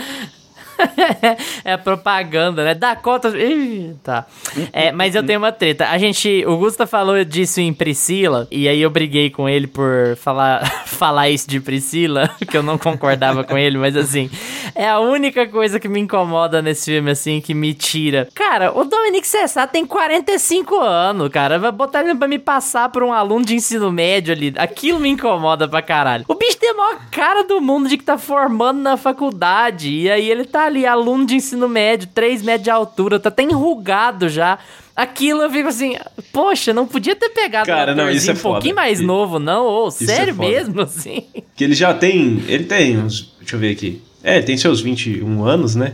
[1.63, 2.73] é propaganda, né?
[2.73, 3.29] Dakota.
[3.29, 4.25] Ih, tá.
[4.71, 5.87] É, mas eu tenho uma treta.
[5.89, 6.45] A gente.
[6.45, 11.29] O Gusta falou disso em Priscila, e aí eu briguei com ele por falar, falar
[11.29, 14.29] isso de Priscila, que eu não concordava com ele, mas assim.
[14.73, 18.27] É a única coisa que me incomoda nesse filme, assim, que me tira.
[18.33, 21.59] Cara, o Dominique Cessar tem 45 anos, cara.
[21.59, 24.53] Vai botar ele pra me passar por um aluno de ensino médio ali.
[24.57, 26.25] Aquilo me incomoda pra caralho.
[26.27, 29.89] O bicho tem a maior cara do mundo de que tá formando na faculdade.
[29.89, 33.43] E aí ele tá ali, aluno de ensino médio, 3 metros de altura, tá até
[33.43, 34.57] enrugado já.
[34.95, 35.95] Aquilo eu fico assim,
[36.33, 39.03] poxa, não podia ter pegado Cara, um não, isso é um pouquinho mais e...
[39.03, 39.65] novo, não?
[39.65, 41.23] Ô, oh, sério é mesmo, assim?
[41.55, 42.43] Que ele já tem.
[42.47, 43.33] Ele tem uns.
[43.39, 44.01] Deixa eu ver aqui.
[44.23, 45.93] É, ele tem seus 21 anos, né?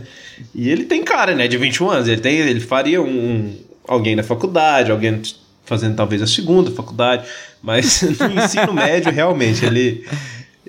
[0.54, 2.08] E ele tem cara, né, de 21 anos.
[2.08, 3.54] Ele, tem, ele faria um,
[3.86, 5.22] alguém na faculdade, alguém
[5.64, 7.26] fazendo talvez a segunda faculdade,
[7.62, 10.04] mas no ensino médio, realmente, ele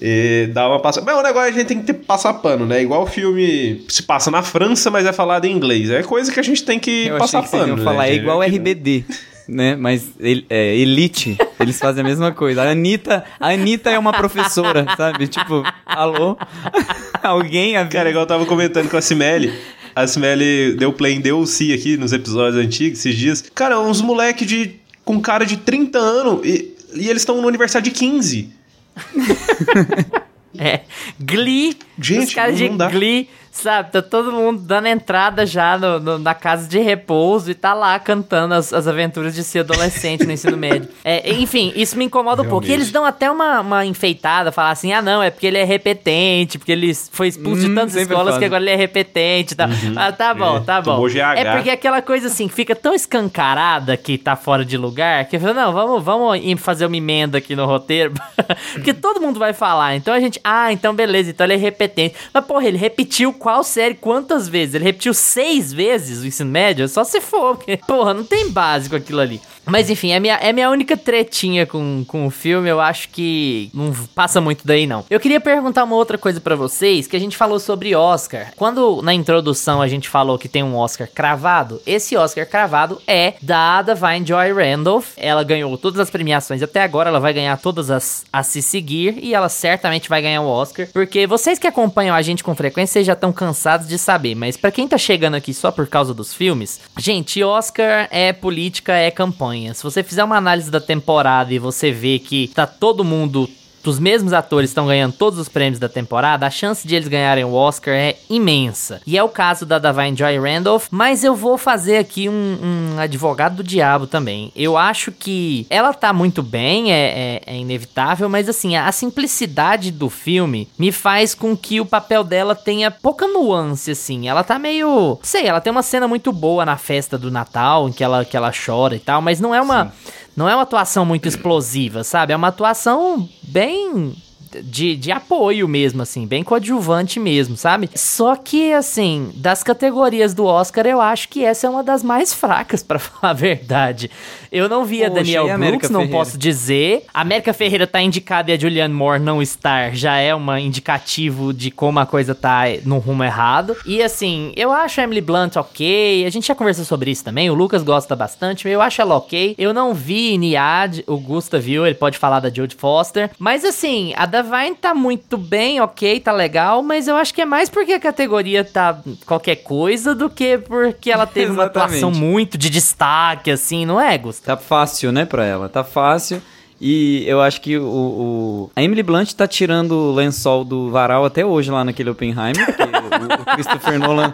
[0.01, 1.01] e dá uma passa.
[1.01, 2.81] Mas o negócio a gente tem que ter, passar pano, né?
[2.81, 5.89] Igual o filme se passa na França, mas é falado em inglês.
[5.89, 7.75] É coisa que a gente tem que Eu passar que pano.
[7.75, 7.83] Né?
[7.83, 9.03] falar é igual RBD.
[9.47, 9.75] Né?
[9.75, 10.07] Mas
[10.49, 12.61] é, Elite, eles fazem a mesma coisa.
[12.61, 15.27] A Anitta, a Anitta é uma professora, sabe?
[15.27, 16.37] Tipo, alô?
[17.21, 17.91] Alguém avisa.
[17.91, 19.51] Cara, igual eu tava comentando com a Cimeli.
[19.95, 23.43] A Cimeli deu play em DLC aqui nos episódios antigos, esses dias.
[23.53, 27.83] Cara, uns moleque de, com cara de 30 anos e, e eles estão no aniversário
[27.83, 28.58] de 15.
[30.57, 30.81] é.
[31.19, 31.77] Glee.
[31.99, 32.89] Gente, os caras de dá.
[32.89, 37.53] Glee Sabe, tá todo mundo dando entrada já no, no, na casa de repouso e
[37.53, 40.89] tá lá cantando as, as aventuras de ser adolescente no ensino médio.
[41.03, 42.67] É, enfim, isso me incomoda um pouco.
[42.67, 45.63] E eles dão até uma, uma enfeitada, falar assim: ah, não, é porque ele é
[45.63, 49.55] repetente, porque ele foi expulso hum, de tantas escolas que agora ele é repetente e
[49.55, 49.69] tal.
[49.69, 49.93] Uhum.
[49.95, 51.07] Ah, tá bom, é, tá bom.
[51.35, 55.39] É porque aquela coisa assim, fica tão escancarada que tá fora de lugar, que eu
[55.39, 58.13] falo, não, vamos, vamos fazer uma emenda aqui no roteiro,
[58.73, 59.95] porque todo mundo vai falar.
[59.95, 62.15] Então a gente, ah, então beleza, então ele é repetente.
[62.33, 64.75] Mas, porra, ele repetiu qual série quantas vezes?
[64.75, 66.87] Ele repetiu seis vezes o ensino médio?
[66.87, 69.41] Só se for, porque, porra, não tem básico aquilo ali.
[69.69, 72.69] Mas enfim, é minha, é minha única tretinha com, com o filme.
[72.69, 75.05] Eu acho que não passa muito daí, não.
[75.09, 78.51] Eu queria perguntar uma outra coisa para vocês, que a gente falou sobre Oscar.
[78.55, 83.33] Quando na introdução a gente falou que tem um Oscar cravado, esse Oscar cravado é
[83.41, 85.11] da Divine Joy Randolph.
[85.17, 89.17] Ela ganhou todas as premiações até agora, ela vai ganhar todas as a se seguir
[89.21, 93.03] e ela certamente vai ganhar o Oscar, porque vocês que acompanham a gente com frequência,
[93.03, 96.33] já estão cansados de saber, mas para quem tá chegando aqui só por causa dos
[96.33, 99.58] filmes, gente, Oscar é política, é campanha.
[99.73, 103.49] Se você fizer uma análise da temporada e você vê que tá todo mundo
[103.87, 107.43] os mesmos atores estão ganhando todos os prêmios da temporada, a chance de eles ganharem
[107.43, 109.01] o Oscar é imensa.
[109.05, 112.57] E é o caso da Davine Joy Randolph, mas eu vou fazer aqui um,
[112.93, 114.51] um advogado do diabo também.
[114.55, 119.91] Eu acho que ela tá muito bem, é, é, é inevitável, mas assim, a simplicidade
[119.91, 124.27] do filme me faz com que o papel dela tenha pouca nuance, assim.
[124.27, 125.17] Ela tá meio.
[125.21, 128.35] Sei, ela tem uma cena muito boa na festa do Natal, em que ela, que
[128.35, 129.85] ela chora e tal, mas não é uma.
[129.85, 129.91] Sim.
[130.39, 132.31] Não é uma atuação muito explosiva, sabe?
[132.31, 134.15] É uma atuação bem
[134.63, 137.89] de, de apoio mesmo, assim, bem coadjuvante mesmo, sabe?
[137.95, 142.33] Só que, assim, das categorias do Oscar, eu acho que essa é uma das mais
[142.33, 144.09] fracas, para falar a verdade.
[144.51, 147.05] Eu não vi a Daniel a Brooks, não posso dizer.
[147.13, 151.53] A América Ferreira tá indicada e a Julianne Moore não estar já é um indicativo
[151.53, 153.75] de como a coisa tá no rumo errado.
[153.85, 156.25] E assim, eu acho a Emily Blunt ok.
[156.25, 157.49] A gente já conversou sobre isso também.
[157.49, 158.67] O Lucas gosta bastante.
[158.67, 159.55] Eu acho ela ok.
[159.57, 163.29] Eu não vi Niad, o Gusta viu, ele pode falar da Jodie Foster.
[163.37, 166.81] Mas assim, a Davine tá muito bem, ok, tá legal.
[166.81, 171.11] Mas eu acho que é mais porque a categoria tá qualquer coisa do que porque
[171.11, 174.55] ela teve uma atuação muito de destaque, assim, não é, Gusta?
[174.55, 175.67] Tá fácil, né, pra ela.
[175.67, 176.41] Tá fácil.
[176.81, 181.25] E eu acho que o, o, a Emily Blunt tá tirando o lençol do varal
[181.25, 184.33] até hoje lá naquele Oppenheimer, porque o, o Christopher Nolan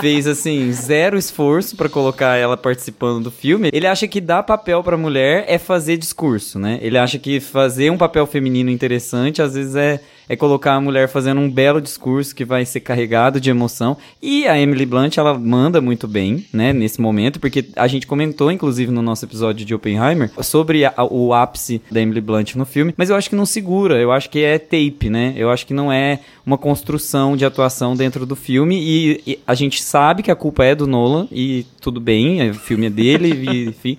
[0.00, 3.70] fez assim zero esforço para colocar ela participando do filme.
[3.72, 6.78] Ele acha que dar papel para mulher é fazer discurso, né?
[6.80, 11.08] Ele acha que fazer um papel feminino interessante às vezes é é colocar a mulher
[11.08, 13.96] fazendo um belo discurso que vai ser carregado de emoção.
[14.22, 18.50] E a Emily Blunt, ela manda muito bem, né, nesse momento, porque a gente comentou,
[18.50, 22.94] inclusive, no nosso episódio de Oppenheimer, sobre a, o ápice da Emily Blunt no filme,
[22.96, 25.34] mas eu acho que não segura, eu acho que é tape, né?
[25.36, 29.54] Eu acho que não é uma construção de atuação dentro do filme e, e a
[29.54, 33.28] gente sabe que a culpa é do Nolan e tudo bem, o filme é dele,
[33.50, 33.98] e, enfim.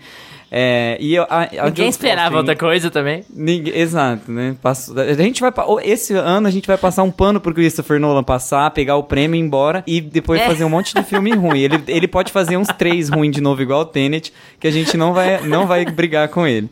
[0.57, 3.25] É, e a, a Ninguém esperava outra coisa também.
[3.29, 4.55] Ninguém, exato, né?
[4.61, 5.51] Passo, a gente vai.
[5.83, 9.35] Esse ano a gente vai passar um pano pro Christopher Nolan passar, pegar o prêmio
[9.35, 10.45] e ir embora e depois é.
[10.45, 11.59] fazer um monte de filme ruim.
[11.59, 14.95] Ele, ele pode fazer uns três ruins de novo, igual o Tenet, que a gente
[14.95, 16.69] não vai, não vai brigar com ele.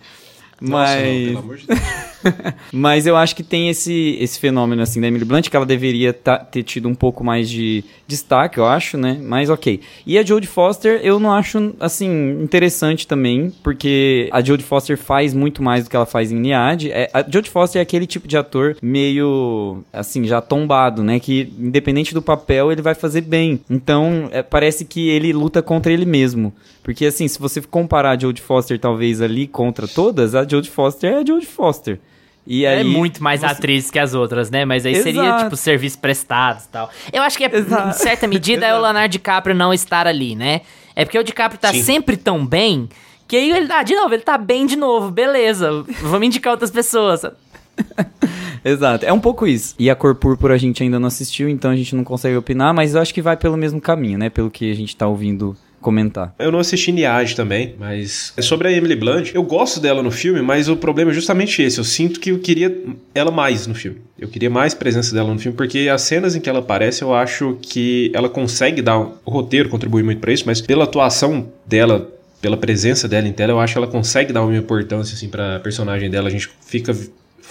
[0.64, 1.04] Nossa, Mas.
[1.04, 1.66] Não, pelo amor de.
[2.72, 6.14] Mas eu acho que tem esse, esse fenômeno assim da Emily Blunt, que ela deveria
[6.14, 9.20] tá, ter tido um pouco mais de destaque, eu acho, né?
[9.22, 9.82] Mas ok.
[10.06, 15.34] E a Jodie Foster, eu não acho, assim, interessante também, porque a Jodie Foster faz
[15.34, 16.90] muito mais do que ela faz em Niad.
[16.90, 21.20] É, a Jodie Foster é aquele tipo de ator meio, assim, já tombado, né?
[21.20, 23.60] Que independente do papel, ele vai fazer bem.
[23.70, 26.54] Então, é, parece que ele luta contra ele mesmo.
[26.84, 31.14] Porque, assim, se você comparar a Jodie Foster, talvez, ali contra todas, a Jodie Foster
[31.14, 32.00] é a Jodie Foster.
[32.46, 33.46] E é aí, é muito mais você...
[33.46, 34.66] atriz que as outras, né?
[34.66, 35.04] Mas aí Exato.
[35.04, 36.90] seria, tipo, serviço prestado e tal.
[37.12, 40.62] Eu acho que, é, em certa medida, é o Leonardo DiCaprio não estar ali, né?
[40.94, 41.82] É porque o DiCaprio tá Sim.
[41.82, 42.90] sempre tão bem
[43.28, 45.84] que aí ele, ah, de novo, ele tá bem de novo, beleza.
[46.02, 47.22] Vamos indicar outras pessoas.
[48.64, 49.74] Exato, é um pouco isso.
[49.80, 52.74] E a cor púrpura a gente ainda não assistiu, então a gente não consegue opinar,
[52.74, 54.30] mas eu acho que vai pelo mesmo caminho, né?
[54.30, 56.34] Pelo que a gente tá ouvindo comentar.
[56.40, 59.32] Eu não assisti Niage também, mas é sobre a Emily Blunt.
[59.34, 61.78] Eu gosto dela no filme, mas o problema é justamente esse.
[61.78, 62.76] Eu sinto que eu queria
[63.14, 64.02] ela mais no filme.
[64.18, 67.14] Eu queria mais presença dela no filme, porque as cenas em que ela aparece, eu
[67.14, 68.98] acho que ela consegue dar.
[68.98, 72.10] O roteiro contribui muito para isso, mas pela atuação dela
[72.44, 75.62] pela presença dela em tela, eu acho que ela consegue dar uma importância assim para
[75.62, 76.28] personagem dela.
[76.28, 76.94] A gente fica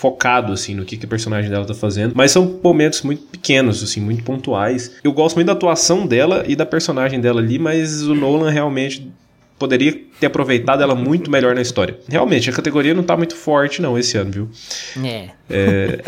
[0.02, 2.12] focado, assim, no que, que a personagem dela tá fazendo.
[2.16, 4.96] Mas são momentos muito pequenos, assim, muito pontuais.
[5.04, 9.08] Eu gosto muito da atuação dela e da personagem dela ali, mas o Nolan realmente
[9.56, 11.96] poderia ter aproveitado ela muito melhor na história.
[12.08, 14.50] Realmente, a categoria não tá muito forte, não, esse ano, viu?
[15.04, 15.28] É.
[15.48, 16.00] é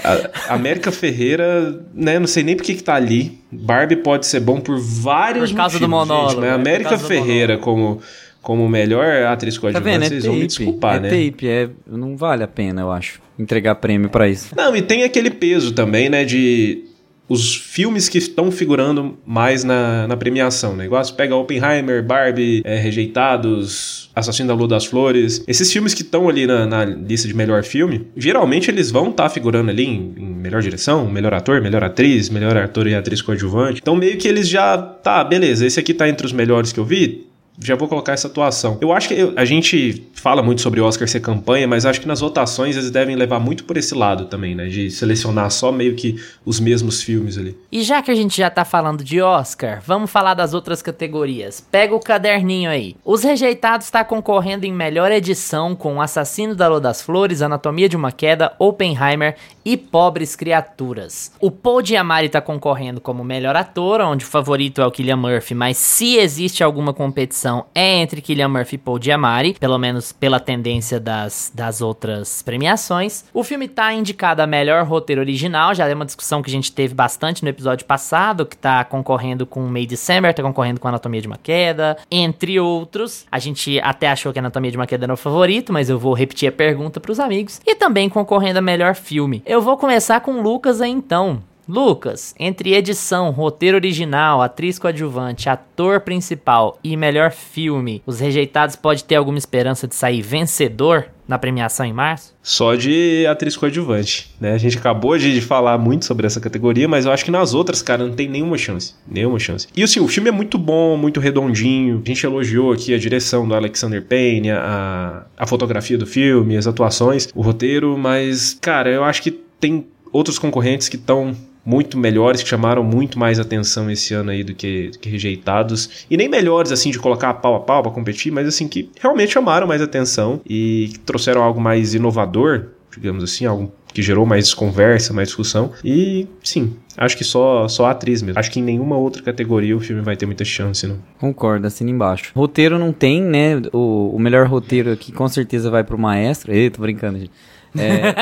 [0.48, 3.38] a América Ferreira, né, não sei nem por que que tá ali.
[3.52, 6.50] Barbie pode ser bom por vários por causa motivos, do monólogo, gente, né?
[6.50, 8.00] América Ferreira como
[8.44, 10.04] como melhor atriz coadjuvante, tá vendo?
[10.04, 11.08] É vocês tape, vão me desculpar, é né?
[11.08, 14.54] Tape, é não vale a pena, eu acho, entregar prêmio para isso.
[14.54, 16.84] Não, e tem aquele peso também, né, de
[17.26, 20.84] os filmes que estão figurando mais na, na premiação, né?
[20.84, 25.42] Igual você pega Oppenheimer, Barbie, é, Rejeitados, Assassino da Lua das Flores.
[25.48, 29.22] Esses filmes que estão ali na, na, lista de melhor filme, geralmente eles vão estar
[29.22, 33.22] tá figurando ali em, em, melhor direção, melhor ator, melhor atriz, melhor ator e atriz
[33.22, 33.80] coadjuvante.
[33.80, 36.84] Então meio que eles já, tá, beleza, esse aqui tá entre os melhores que eu
[36.84, 37.26] vi,
[37.58, 38.78] já vou colocar essa atuação.
[38.80, 42.00] Eu acho que eu, a gente fala muito sobre o Oscar ser campanha, mas acho
[42.00, 44.66] que nas votações eles devem levar muito por esse lado também, né?
[44.66, 47.56] De selecionar só meio que os mesmos filmes ali.
[47.70, 51.60] E já que a gente já tá falando de Oscar, vamos falar das outras categorias.
[51.60, 52.96] Pega o caderninho aí.
[53.04, 57.96] Os Rejeitados está concorrendo em melhor edição com Assassino da Lua das Flores, Anatomia de
[57.96, 61.32] uma Queda, Oppenheimer e Pobres Criaturas.
[61.40, 65.54] O Paul Giamatti tá concorrendo como melhor ator, onde o favorito é o Killian Murphy,
[65.54, 70.12] mas se existe alguma competição competição é entre Killian Murphy e Paul Giamatti, pelo menos
[70.12, 73.24] pela tendência das, das outras premiações.
[73.34, 76.72] O filme tá indicado a melhor roteiro original, já é uma discussão que a gente
[76.72, 81.20] teve bastante no episódio passado, que tá concorrendo com May December, tá concorrendo com Anatomia
[81.20, 83.26] de uma Queda, entre outros.
[83.30, 86.14] A gente até achou que Anatomia de uma Queda era o favorito, mas eu vou
[86.14, 87.60] repetir a pergunta pros amigos.
[87.66, 89.42] E também concorrendo a melhor filme.
[89.44, 91.42] Eu vou começar com Lucas aí então.
[91.68, 99.04] Lucas, entre edição, roteiro original, atriz coadjuvante, ator principal e melhor filme, os rejeitados pode
[99.04, 102.34] ter alguma esperança de sair vencedor na premiação em março?
[102.42, 104.52] Só de atriz coadjuvante, né?
[104.52, 107.80] A gente acabou de falar muito sobre essa categoria, mas eu acho que nas outras,
[107.80, 108.94] cara, não tem nenhuma chance.
[109.08, 109.66] Nenhuma chance.
[109.74, 112.02] E assim, o filme é muito bom, muito redondinho.
[112.04, 116.66] A gente elogiou aqui a direção do Alexander Payne, a, a fotografia do filme, as
[116.66, 122.42] atuações, o roteiro, mas, cara, eu acho que tem outros concorrentes que estão muito melhores,
[122.42, 126.04] que chamaram muito mais atenção esse ano aí do que, do que rejeitados.
[126.10, 129.32] E nem melhores, assim, de colocar pau a pau pra competir, mas assim, que realmente
[129.32, 135.12] chamaram mais atenção e trouxeram algo mais inovador, digamos assim, algo que gerou mais conversa,
[135.12, 135.70] mais discussão.
[135.84, 138.38] E sim, acho que só, só a atriz mesmo.
[138.38, 140.98] Acho que em nenhuma outra categoria o filme vai ter muita chance, não.
[141.18, 142.32] Concordo, assina embaixo.
[142.34, 143.62] Roteiro não tem, né?
[143.72, 146.52] O, o melhor roteiro aqui com certeza vai pro maestro.
[146.52, 147.30] Eita, tô brincando, gente.
[147.76, 148.14] É...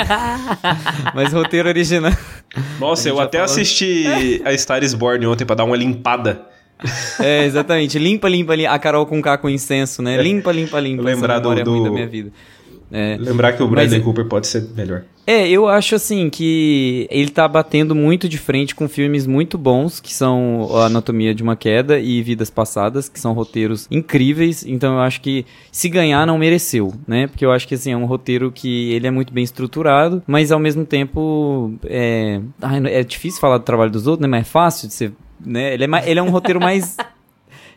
[1.14, 2.12] Mas roteiro original.
[2.80, 6.42] Nossa, eu até assisti a Star is Born ontem pra dar uma limpada.
[7.20, 7.98] É, exatamente.
[7.98, 8.70] Limpa, limpa, limpa.
[8.70, 10.20] A Carol com K com incenso, né?
[10.20, 11.02] Limpa, limpa, limpa.
[11.02, 11.84] Lembrar do, do...
[11.84, 12.32] da minha vida.
[12.90, 13.16] É.
[13.18, 15.04] Lembrar que o Bradley Mas, Cooper pode ser melhor.
[15.26, 20.00] É, eu acho assim que ele tá batendo muito de frente com filmes muito bons,
[20.00, 24.64] que são A Anatomia de uma Queda e Vidas Passadas, que são roteiros incríveis.
[24.66, 27.28] Então eu acho que se ganhar não mereceu, né?
[27.28, 30.50] Porque eu acho que assim é um roteiro que ele é muito bem estruturado, mas
[30.50, 32.40] ao mesmo tempo é,
[32.90, 34.28] é difícil falar do trabalho dos outros, né?
[34.28, 35.74] Mas é fácil de ser, né?
[35.74, 36.96] Ele é, ele é um roteiro mais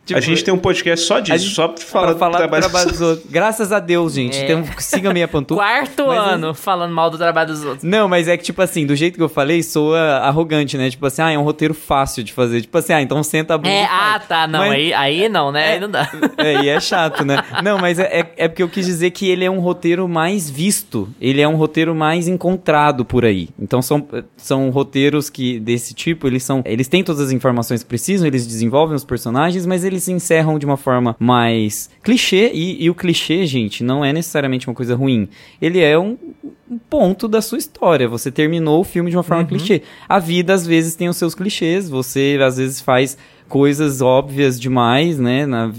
[0.06, 2.38] Tipo, a gente tem um podcast só disso, gente, só pra falar, pra falar do,
[2.38, 3.32] trabalho, do trabalho dos outros.
[3.32, 4.38] Graças a Deus, gente.
[4.38, 4.46] É.
[4.46, 5.60] Tem um, siga minha pantufa.
[5.66, 7.84] Quarto mas, ano falando mal do trabalho dos outros.
[7.84, 10.92] Não, mas é que, tipo assim, do jeito que eu falei, soa arrogante, né?
[10.92, 12.62] Tipo assim, ah, é um roteiro fácil de fazer.
[12.62, 13.70] Tipo assim, ah, então senta a bunda.
[13.70, 14.48] É, ah, tá.
[14.48, 15.70] Não, mas, aí, aí não, né?
[15.70, 16.12] É, aí não dá.
[16.38, 17.44] É, e é chato, né?
[17.64, 20.48] Não, mas é, é, é porque eu quis dizer que ele é um roteiro mais
[20.48, 21.10] visto.
[21.20, 23.50] Ele é um roteiro mais encontrado por aí.
[23.60, 26.62] Então são, são roteiros que, desse tipo, eles são.
[26.64, 30.60] Eles têm todas as informações que precisam, eles desenvolvem os personagens, mas eles se encerram
[30.60, 34.96] de uma forma mais clichê, e, e o clichê, gente, não é necessariamente uma coisa
[34.96, 35.28] ruim.
[35.62, 36.18] Ele é um,
[36.70, 38.08] um ponto da sua história.
[38.08, 39.50] Você terminou o filme de uma forma uhum.
[39.50, 39.82] clichê.
[40.08, 41.90] A vida, às vezes, tem os seus clichês.
[41.90, 45.72] Você, às vezes, faz coisas óbvias demais, né, na,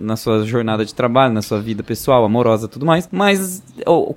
[0.00, 3.08] na sua jornada de trabalho, na sua vida pessoal, amorosa, tudo mais.
[3.12, 3.62] Mas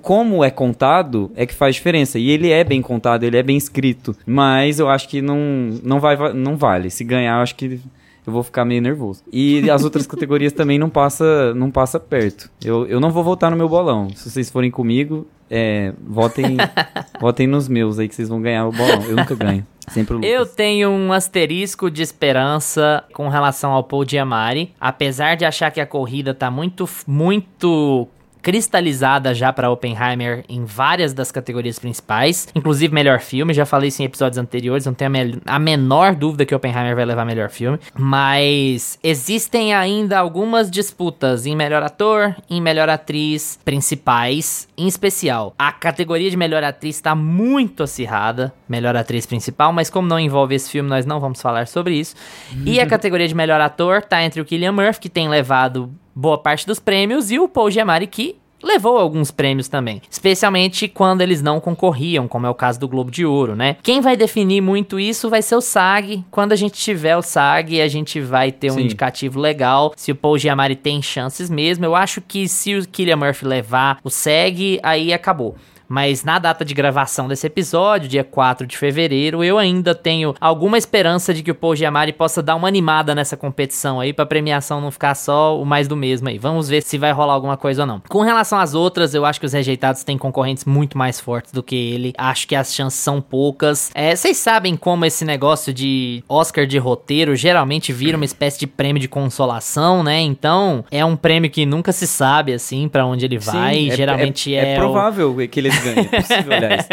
[0.02, 2.18] como é contado é que faz diferença.
[2.18, 4.16] E ele é bem contado, ele é bem escrito.
[4.26, 5.38] Mas eu acho que não,
[5.84, 6.90] não vai, não vale.
[6.90, 7.80] Se ganhar, eu acho que
[8.28, 9.24] eu vou ficar meio nervoso.
[9.32, 12.50] E as outras categorias também não passa, não passa perto.
[12.64, 14.10] Eu, eu não vou votar no meu bolão.
[14.16, 16.58] Se vocês forem comigo, é, votem,
[17.20, 19.04] votem nos meus aí que vocês vão ganhar o bolão.
[19.04, 19.66] Eu nunca ganho.
[19.88, 20.32] Sempre o Lucas.
[20.32, 24.74] Eu tenho um asterisco de esperança com relação ao Paul Diamari.
[24.80, 28.08] Apesar de achar que a corrida tá muito, muito
[28.46, 33.56] cristalizada já para Oppenheimer em várias das categorias principais, inclusive melhor filme.
[33.56, 35.12] Já falei isso em episódios anteriores, não tenho
[35.48, 37.80] a, a menor dúvida que Oppenheimer vai levar melhor filme.
[37.98, 45.56] Mas existem ainda algumas disputas em melhor ator, em melhor atriz principais, em especial.
[45.58, 50.54] A categoria de melhor atriz está muito acirrada, melhor atriz principal, mas como não envolve
[50.54, 52.16] esse filme, nós não vamos falar sobre isso.
[52.64, 56.38] E a categoria de melhor ator tá entre o Killian Murphy, que tem levado boa
[56.38, 61.42] parte dos prêmios, e o Paul Giamatti, que levou alguns prêmios também, especialmente quando eles
[61.42, 63.78] não concorriam, como é o caso do Globo de Ouro, né?
[63.84, 66.26] Quem vai definir muito isso vai ser o SAG.
[66.32, 68.84] Quando a gente tiver o SAG, a gente vai ter um Sim.
[68.86, 71.86] indicativo legal se o Paul Giamatti tem chances mesmo.
[71.86, 75.56] Eu acho que se o Killian Murphy levar o SAG, aí acabou.
[75.88, 80.78] Mas na data de gravação desse episódio, dia 4 de fevereiro, eu ainda tenho alguma
[80.78, 84.82] esperança de que o Paul Giamatti possa dar uma animada nessa competição aí, pra premiação
[84.82, 86.38] não ficar só o mais do mesmo aí.
[86.38, 88.02] Vamos ver se vai rolar alguma coisa ou não.
[88.08, 91.64] Com relação às outras, eu acho que os rejeitados têm concorrentes muito mais fortes do
[91.64, 92.14] que ele.
[92.18, 93.92] Acho que as chances são poucas.
[93.94, 98.68] É, vocês sabem como esse negócio de Oscar de roteiro geralmente vira uma espécie de
[98.68, 100.20] prêmio de consolação, né?
[100.20, 103.76] Então, é um prêmio que nunca se sabe, assim, para onde ele vai.
[103.76, 105.48] Sim, é, geralmente é, é, é provável o...
[105.48, 106.10] que ele ganha.
[106.12, 106.88] É possível, aliás.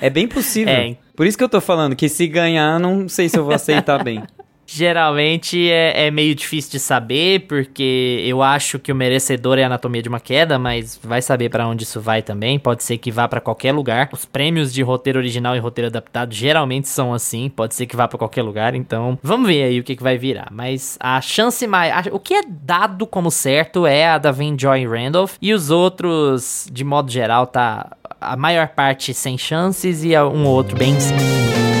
[0.00, 0.72] É bem possível.
[0.72, 0.96] É.
[1.14, 4.02] Por isso que eu tô falando que se ganhar, não sei se eu vou aceitar
[4.02, 4.22] bem.
[4.74, 9.66] Geralmente é, é, meio difícil de saber, porque eu acho que o merecedor é a
[9.66, 12.58] Anatomia de uma Queda, mas vai saber para onde isso vai também.
[12.58, 14.08] Pode ser que vá para qualquer lugar.
[14.12, 17.50] Os prêmios de roteiro original e roteiro adaptado geralmente são assim.
[17.50, 18.74] Pode ser que vá para qualquer lugar.
[18.74, 20.48] Então, vamos ver aí o que, que vai virar.
[20.50, 22.06] Mas a chance mais.
[22.10, 25.34] O que é dado como certo é a da Vin Joy Randolph.
[25.42, 27.94] E os outros, de modo geral, tá.
[28.22, 31.71] A maior parte sem chances e um outro bem sim.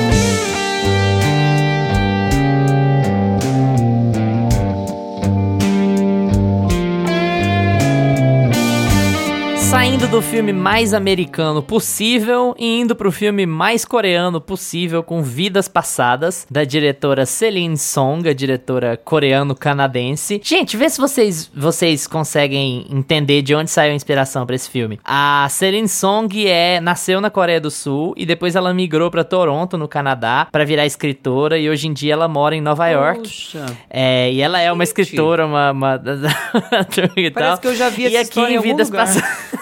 [10.08, 16.46] Do filme mais americano possível e indo pro filme mais coreano possível com Vidas Passadas,
[16.50, 20.40] da diretora Celine Song, a diretora coreano-canadense.
[20.42, 24.98] Gente, vê se vocês, vocês conseguem entender de onde saiu a inspiração para esse filme.
[25.04, 29.78] A Celine Song é, nasceu na Coreia do Sul e depois ela migrou para Toronto,
[29.78, 33.20] no Canadá, para virar escritora e hoje em dia ela mora em Nova York.
[33.20, 33.66] Poxa.
[33.88, 35.70] É, e ela é uma escritora, uma...
[35.70, 36.02] uma...
[37.32, 39.61] Parece que eu já vi essa e aqui em Vidas Passadas...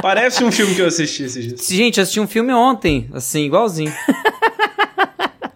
[0.00, 1.66] Parece um filme que eu assisti esses dias.
[1.66, 3.92] Gente, eu assisti um filme ontem, assim, igualzinho.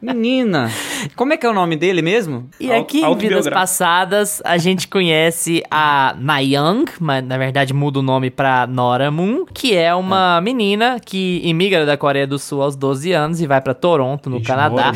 [0.01, 0.71] Menina,
[1.17, 2.49] como é que é o nome dele mesmo?
[2.61, 8.03] E aqui em Vidas Passadas a gente conhece a Nayang, mas na verdade muda o
[8.03, 10.41] nome pra Nora Moon, que é uma é.
[10.41, 14.41] menina que imigra da Coreia do Sul aos 12 anos e vai para Toronto, no
[14.41, 14.93] Canadá.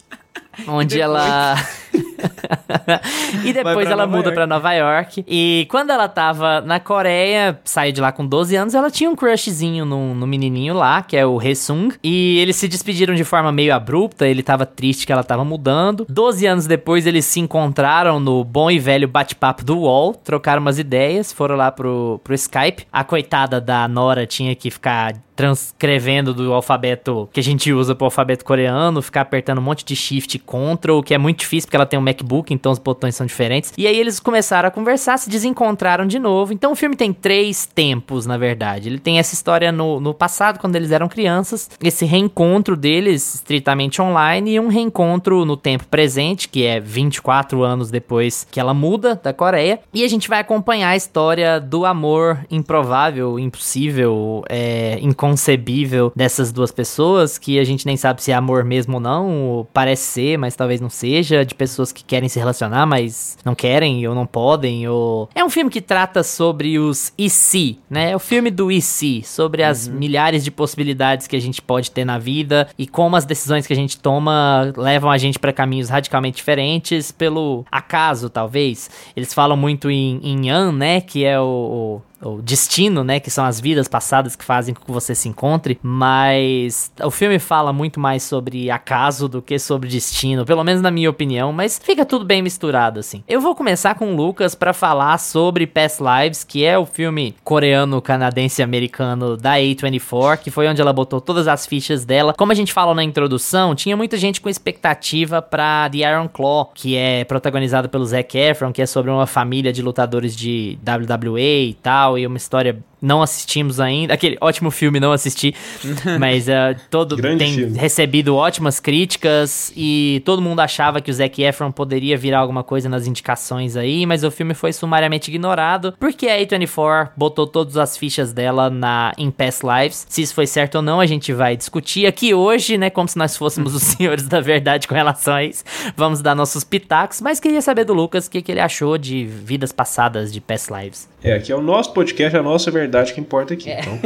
[0.66, 1.54] Onde ela.
[3.44, 5.24] e depois ela muda para Nova York.
[5.26, 9.16] E quando ela tava na Coreia, saiu de lá com 12 anos, ela tinha um
[9.16, 11.90] crushzinho no, no menininho lá, que é o Hesung.
[12.02, 16.06] E eles se despediram de forma meio abrupta, ele tava triste que ela tava mudando.
[16.08, 20.78] 12 anos depois, eles se encontraram no bom e velho bate-papo do UOL, trocaram umas
[20.78, 22.86] ideias, foram lá pro, pro Skype.
[22.92, 28.06] A coitada da Nora tinha que ficar transcrevendo do alfabeto que a gente usa pro
[28.06, 31.76] alfabeto coreano, ficar apertando um monte de shift contra, o que é muito difícil porque
[31.78, 33.72] ela tem um MacBook, então os botões são diferentes.
[33.76, 36.52] E aí eles começaram a conversar, se desencontraram de novo.
[36.52, 38.88] Então o filme tem três tempos, na verdade.
[38.88, 44.00] Ele tem essa história no, no passado, quando eles eram crianças, esse reencontro deles estritamente
[44.00, 49.18] online e um reencontro no tempo presente, que é 24 anos depois que ela muda
[49.22, 49.80] da Coreia.
[49.92, 56.70] E a gente vai acompanhar a história do amor improvável, impossível, é, inconcebível dessas duas
[56.70, 60.56] pessoas, que a gente nem sabe se é amor mesmo ou não, parece ser, mas
[60.56, 61.54] talvez não seja, de
[61.92, 65.28] que querem se relacionar, mas não querem ou não podem, ou...
[65.34, 68.12] É um filme que trata sobre os e se, né?
[68.12, 69.94] É o filme do e se, sobre as uhum.
[69.94, 73.72] milhares de possibilidades que a gente pode ter na vida e como as decisões que
[73.72, 78.90] a gente toma levam a gente para caminhos radicalmente diferentes pelo acaso, talvez.
[79.16, 81.00] Eles falam muito em, em An, né?
[81.00, 82.02] Que é o, o
[82.42, 86.90] destino, né, que são as vidas passadas que fazem com que você se encontre, mas
[87.02, 91.10] o filme fala muito mais sobre acaso do que sobre destino, pelo menos na minha
[91.10, 93.22] opinião, mas fica tudo bem misturado assim.
[93.28, 97.34] Eu vou começar com o Lucas para falar sobre Past Lives, que é o filme
[97.44, 102.34] coreano, canadense, americano da A24, que foi onde ela botou todas as fichas dela.
[102.34, 106.72] Como a gente falou na introdução, tinha muita gente com expectativa para The Iron Claw,
[106.74, 111.68] que é protagonizado pelo Zac Efron, que é sobre uma família de lutadores de WWE
[111.68, 114.14] e tal e uma história não assistimos ainda.
[114.14, 115.54] Aquele ótimo filme, não assisti.
[116.18, 117.78] mas uh, todo tem filme.
[117.78, 122.88] recebido ótimas críticas e todo mundo achava que o Zac Efron poderia virar alguma coisa
[122.88, 127.96] nas indicações aí, mas o filme foi sumariamente ignorado porque a A24 botou todas as
[127.96, 130.06] fichas dela na em Past Lives.
[130.08, 133.16] Se isso foi certo ou não, a gente vai discutir aqui hoje, né, como se
[133.16, 135.64] nós fôssemos os senhores da verdade com relação a isso.
[135.96, 139.24] Vamos dar nossos pitacos, mas queria saber do Lucas o que, que ele achou de
[139.24, 141.08] vidas passadas de Past Lives.
[141.22, 143.70] É, aqui é o nosso podcast, a nossa verdade verdade que importa aqui.
[143.70, 143.80] É.
[143.80, 143.98] Então.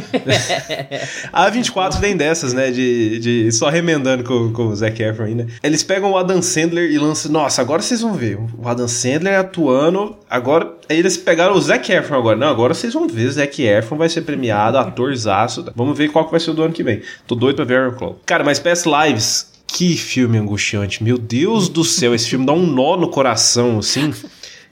[1.32, 2.70] a 24 vem dessas, né?
[2.70, 5.46] De, de só remendando com, com o Zac Efron ainda.
[5.62, 7.30] Eles pegam o Adam Sandler e lançam.
[7.32, 8.38] Nossa, agora vocês vão ver.
[8.58, 10.16] O Adam Sandler atuando.
[10.28, 10.72] Agora.
[10.88, 12.36] Aí eles pegaram o Zac Efron agora.
[12.36, 13.26] Não, agora vocês vão ver.
[13.26, 15.64] O Zac Efron vai ser premiado, atorzaço.
[15.74, 17.00] Vamos ver qual que vai ser o do ano que vem.
[17.26, 18.20] Tô doido pra ver Iron Claw.
[18.26, 19.52] Cara, mas Past Lives.
[19.66, 21.02] Que filme angustiante.
[21.02, 22.14] Meu Deus do céu.
[22.14, 24.12] Esse filme dá um nó no coração, assim.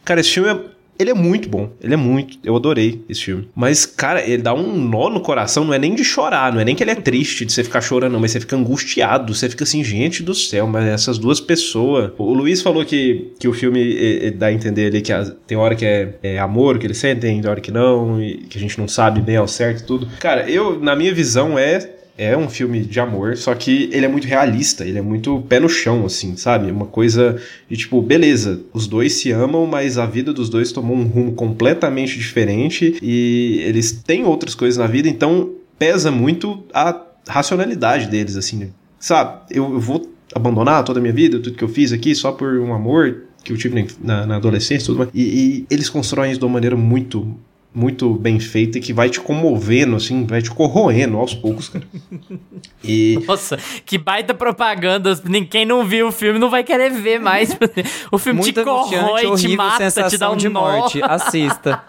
[0.04, 0.58] Cara, esse filme é
[1.01, 2.38] ele é muito bom, ele é muito.
[2.44, 3.48] Eu adorei esse filme.
[3.55, 6.64] Mas, cara, ele dá um nó no coração, não é nem de chorar, não é
[6.64, 9.48] nem que ele é triste de você ficar chorando, não, mas você fica angustiado, você
[9.48, 12.12] fica assim, gente do céu, mas essas duas pessoas.
[12.18, 15.12] O Luiz falou que, que o filme dá a entender ali que
[15.46, 18.59] tem hora que é, é amor que eles sentem, tem hora que não, e que
[18.59, 20.09] a gente não sabe bem ao certo tudo.
[20.18, 24.08] Cara, eu, na minha visão, é é um filme de amor, só que ele é
[24.08, 26.70] muito realista, ele é muito pé no chão, assim, sabe?
[26.70, 30.94] Uma coisa de tipo, beleza, os dois se amam, mas a vida dos dois tomou
[30.94, 36.94] um rumo completamente diferente e eles têm outras coisas na vida, então pesa muito a
[37.26, 39.40] racionalidade deles, assim, sabe?
[39.50, 42.58] Eu, eu vou abandonar toda a minha vida, tudo que eu fiz aqui, só por
[42.58, 45.10] um amor que eu tive na, na adolescência tudo mais.
[45.14, 47.34] E, e, eles constroem isso de uma maneira muito,
[47.72, 51.84] muito bem feita e que vai te comovendo, assim, vai te corroendo aos poucos, cara.
[52.82, 53.22] E...
[53.26, 55.14] Nossa, que baita propaganda.
[55.50, 57.56] Quem não viu o filme não vai querer ver mais.
[58.10, 60.60] O filme Muito te corrói, te mata, te dá um de nó.
[60.60, 61.00] morte.
[61.02, 61.82] Assista.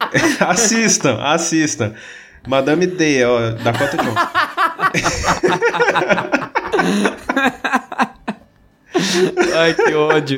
[0.40, 1.94] assistam, assistam.
[2.46, 4.14] Madame D, ó, Dakota Johnson.
[9.54, 10.36] Ai, que ódio.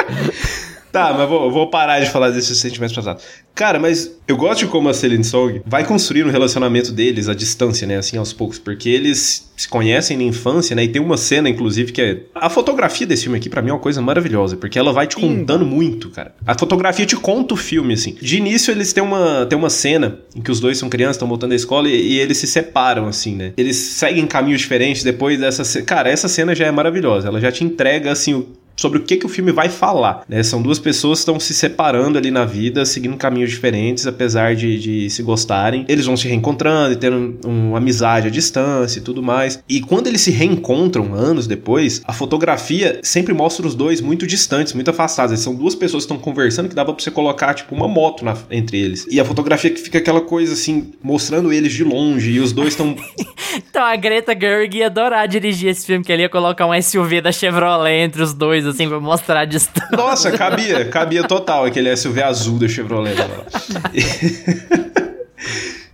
[0.92, 3.22] Tá, mas vou, vou parar de falar desses sentimentos passados.
[3.54, 7.34] Cara, mas eu gosto de como a Celine Song vai construir o relacionamento deles à
[7.34, 7.98] distância, né?
[7.98, 8.58] Assim, aos poucos.
[8.58, 10.84] Porque eles se conhecem na infância, né?
[10.84, 12.20] E tem uma cena, inclusive, que é.
[12.34, 14.56] A fotografia desse filme aqui, para mim, é uma coisa maravilhosa.
[14.56, 16.34] Porque ela vai te contando muito, cara.
[16.46, 18.16] A fotografia te conta o filme, assim.
[18.20, 21.28] De início, eles têm uma, têm uma cena em que os dois são crianças, estão
[21.28, 23.52] voltando da escola e, e, eles se separam, assim, né?
[23.56, 25.82] Eles seguem caminhos diferentes depois dessa.
[25.82, 27.28] Cara, essa cena já é maravilhosa.
[27.28, 28.48] Ela já te entrega, assim, o
[28.80, 30.24] sobre o que, que o filme vai falar.
[30.26, 30.42] Né?
[30.42, 34.78] São duas pessoas que estão se separando ali na vida, seguindo caminhos diferentes, apesar de,
[34.78, 35.84] de se gostarem.
[35.86, 39.62] Eles vão se reencontrando e tendo uma amizade à distância e tudo mais.
[39.68, 44.72] E quando eles se reencontram anos depois, a fotografia sempre mostra os dois muito distantes,
[44.72, 45.32] muito afastados.
[45.32, 48.24] Eles são duas pessoas que estão conversando que dava pra você colocar, tipo, uma moto
[48.24, 49.06] na, entre eles.
[49.10, 52.68] E a fotografia que fica aquela coisa assim, mostrando eles de longe e os dois
[52.68, 52.96] estão.
[53.68, 57.20] então a Greta Gerwig ia adorar dirigir esse filme, que ele ia colocar um SUV
[57.20, 59.96] da Chevrolet entre os dois, assim, pra mostrar a distância.
[59.96, 63.14] Nossa, cabia, cabia total aquele SUV azul da Chevrolet.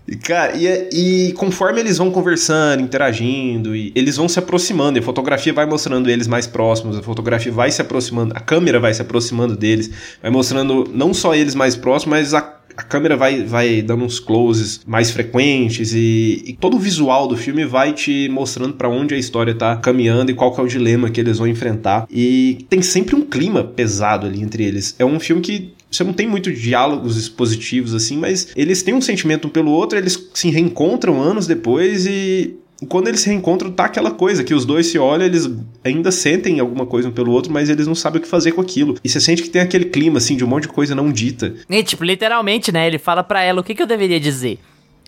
[0.08, 5.00] E, cara, e, e, conforme eles vão conversando, interagindo, e eles vão se aproximando, e
[5.00, 8.94] a fotografia vai mostrando eles mais próximos, a fotografia vai se aproximando, a câmera vai
[8.94, 9.90] se aproximando deles,
[10.22, 14.20] vai mostrando não só eles mais próximos, mas a a câmera vai, vai dando uns
[14.20, 19.14] closes mais frequentes e, e todo o visual do filme vai te mostrando para onde
[19.14, 22.06] a história tá caminhando e qual que é o dilema que eles vão enfrentar.
[22.10, 24.94] E tem sempre um clima pesado ali entre eles.
[24.98, 29.00] É um filme que você não tem muito diálogos expositivos assim, mas eles têm um
[29.00, 32.56] sentimento um pelo outro, eles se reencontram anos depois e
[32.88, 35.48] quando eles se reencontram, tá aquela coisa que os dois se olham, eles
[35.82, 38.60] ainda sentem alguma coisa um pelo outro, mas eles não sabem o que fazer com
[38.60, 38.96] aquilo.
[39.02, 41.54] E você sente que tem aquele clima, assim, de um monte de coisa não dita.
[41.70, 42.86] E, tipo, literalmente, né?
[42.86, 44.58] Ele fala para ela o que, que eu deveria dizer.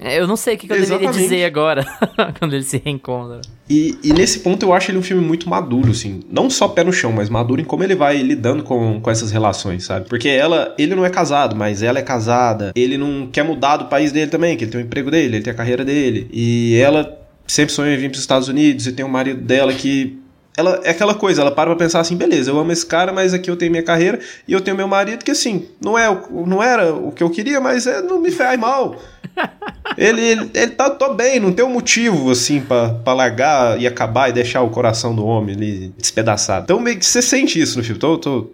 [0.01, 1.07] Eu não sei o que, que eu Exatamente.
[1.07, 1.85] deveria dizer agora,
[2.39, 3.41] quando eles se reencontram.
[3.69, 6.21] E, e, nesse ponto eu acho ele um filme muito maduro, assim.
[6.31, 9.31] Não só pé no chão, mas maduro em como ele vai lidando com, com essas
[9.31, 10.09] relações, sabe?
[10.09, 12.73] Porque ela, ele não é casado, mas ela é casada.
[12.75, 15.45] Ele não quer mudar do país dele também, que ele tem o emprego dele, ele
[15.45, 16.29] tem a carreira dele.
[16.33, 19.73] E ela sempre sonha em vir para os Estados Unidos e tem um marido dela
[19.73, 20.19] que
[20.59, 23.33] ela é aquela coisa, ela para pra pensar assim, beleza, eu amo esse cara, mas
[23.33, 26.09] aqui eu tenho minha carreira e eu tenho meu marido que assim, não é
[26.45, 28.97] não era o que eu queria, mas é, não me faz mal.
[29.97, 34.31] ele, ele, ele tá tô bem, não tem um motivo assim para largar e acabar
[34.31, 36.65] e deixar o coração do homem ali despedaçado.
[36.65, 38.01] Então meio que você sente isso no filme.
[38.01, 38.51] Tô, tô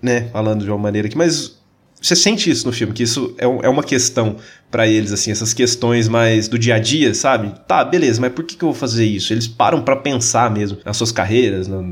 [0.00, 1.59] né, falando de uma maneira aqui, mas
[2.00, 4.36] você sente isso no filme, que isso é, é uma questão
[4.70, 7.52] para eles, assim, essas questões mais do dia a dia, sabe?
[7.66, 9.32] Tá, beleza, mas por que, que eu vou fazer isso?
[9.32, 11.82] Eles param para pensar mesmo nas suas carreiras, na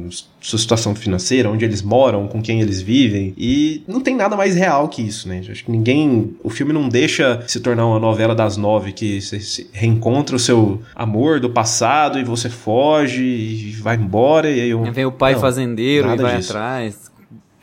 [0.41, 4.55] sua situação financeira, onde eles moram, com quem eles vivem, e não tem nada mais
[4.55, 5.43] real que isso, né?
[5.51, 6.37] Acho que ninguém.
[6.43, 10.81] O filme não deixa se tornar uma novela das nove que você reencontra o seu
[10.95, 14.71] amor do passado e você foge e vai embora, e aí.
[14.71, 14.85] Eu...
[14.93, 16.53] Vem o pai não, fazendeiro e vai disso.
[16.53, 17.09] atrás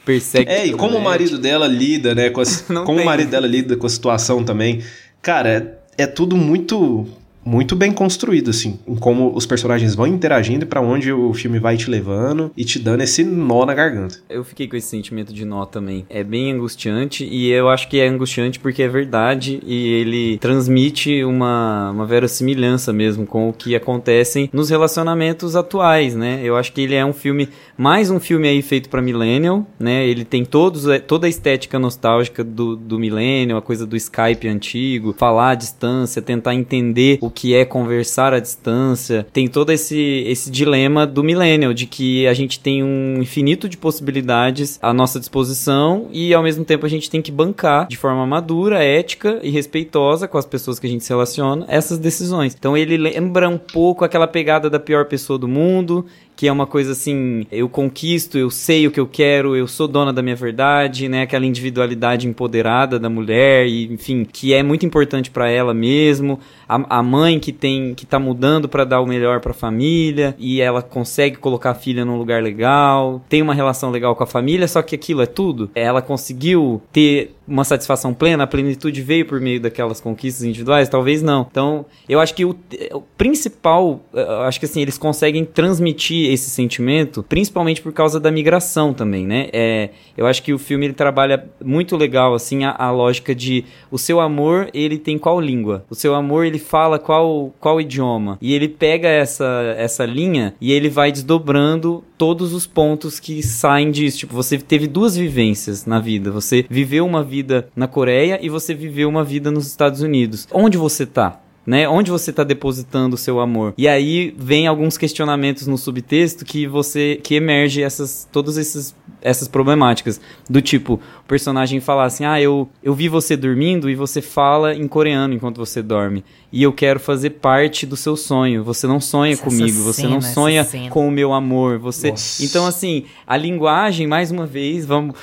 [0.05, 0.49] persegue.
[0.49, 2.29] É, e como o marido dela lida, né?
[2.29, 3.01] Com as, como tem.
[3.01, 4.81] o marido dela lida com a situação também.
[5.21, 5.49] Cara,
[5.97, 7.07] é, é tudo muito
[7.45, 11.59] muito bem construído, assim, em como os personagens vão interagindo e pra onde o filme
[11.59, 14.17] vai te levando e te dando esse nó na garganta.
[14.27, 16.05] Eu fiquei com esse sentimento de nó também.
[16.09, 21.23] É bem angustiante e eu acho que é angustiante porque é verdade e ele transmite
[21.23, 26.41] uma, uma verossimilhança mesmo com o que acontecem nos relacionamentos atuais, né?
[26.43, 30.05] Eu acho que ele é um filme, mais um filme aí feito para millennial, né?
[30.07, 34.47] Ele tem todos, é, toda a estética nostálgica do, do millennial, a coisa do Skype
[34.47, 39.27] antigo, falar à distância, tentar entender o que é conversar à distância.
[39.31, 43.77] Tem todo esse, esse dilema do millennial, de que a gente tem um infinito de
[43.77, 48.25] possibilidades à nossa disposição e ao mesmo tempo a gente tem que bancar de forma
[48.25, 52.55] madura, ética e respeitosa com as pessoas que a gente se relaciona essas decisões.
[52.57, 56.05] Então ele lembra um pouco aquela pegada da pior pessoa do mundo,
[56.35, 59.87] que é uma coisa assim, eu conquisto, eu sei o que eu quero, eu sou
[59.87, 61.21] dona da minha verdade, né?
[61.21, 66.39] Aquela individualidade empoderada da mulher e, enfim, que é muito importante para ela mesmo.
[66.67, 70.35] A, a, mãe que tem que tá mudando para dar o melhor para a família
[70.37, 74.27] e ela consegue colocar a filha num lugar legal, tem uma relação legal com a
[74.27, 75.69] família, só que aquilo é tudo.
[75.75, 80.89] Ela conseguiu ter uma satisfação plena, a plenitude veio por meio daquelas conquistas individuais?
[80.89, 81.47] Talvez não.
[81.49, 82.55] Então, eu acho que o,
[82.91, 84.01] o principal,
[84.47, 89.49] acho que assim, eles conseguem transmitir esse sentimento, principalmente por causa da migração também, né?
[89.53, 93.65] É, eu acho que o filme ele trabalha muito legal assim a, a lógica de
[93.91, 98.37] o seu amor ele tem qual língua, o seu amor ele fala qual qual idioma
[98.41, 103.91] e ele pega essa essa linha e ele vai desdobrando todos os pontos que saem
[103.91, 104.19] disso.
[104.19, 106.31] Tipo, você teve duas vivências na vida.
[106.31, 110.47] Você viveu uma vida na Coreia e você viveu uma vida nos Estados Unidos.
[110.51, 111.41] Onde você tá?
[111.65, 111.87] Né?
[111.87, 113.73] Onde você está depositando o seu amor?
[113.77, 119.47] E aí vem alguns questionamentos no subtexto que você que emerge essas todas essas essas
[119.47, 124.21] problemáticas do tipo o personagem falar assim: "Ah, eu eu vi você dormindo e você
[124.21, 128.63] fala em coreano enquanto você dorme e eu quero fazer parte do seu sonho.
[128.63, 131.79] Você não sonha essa comigo, você cena, não sonha com o meu amor.
[131.79, 132.45] Você Nossa.
[132.45, 135.15] Então assim, a linguagem mais uma vez, vamos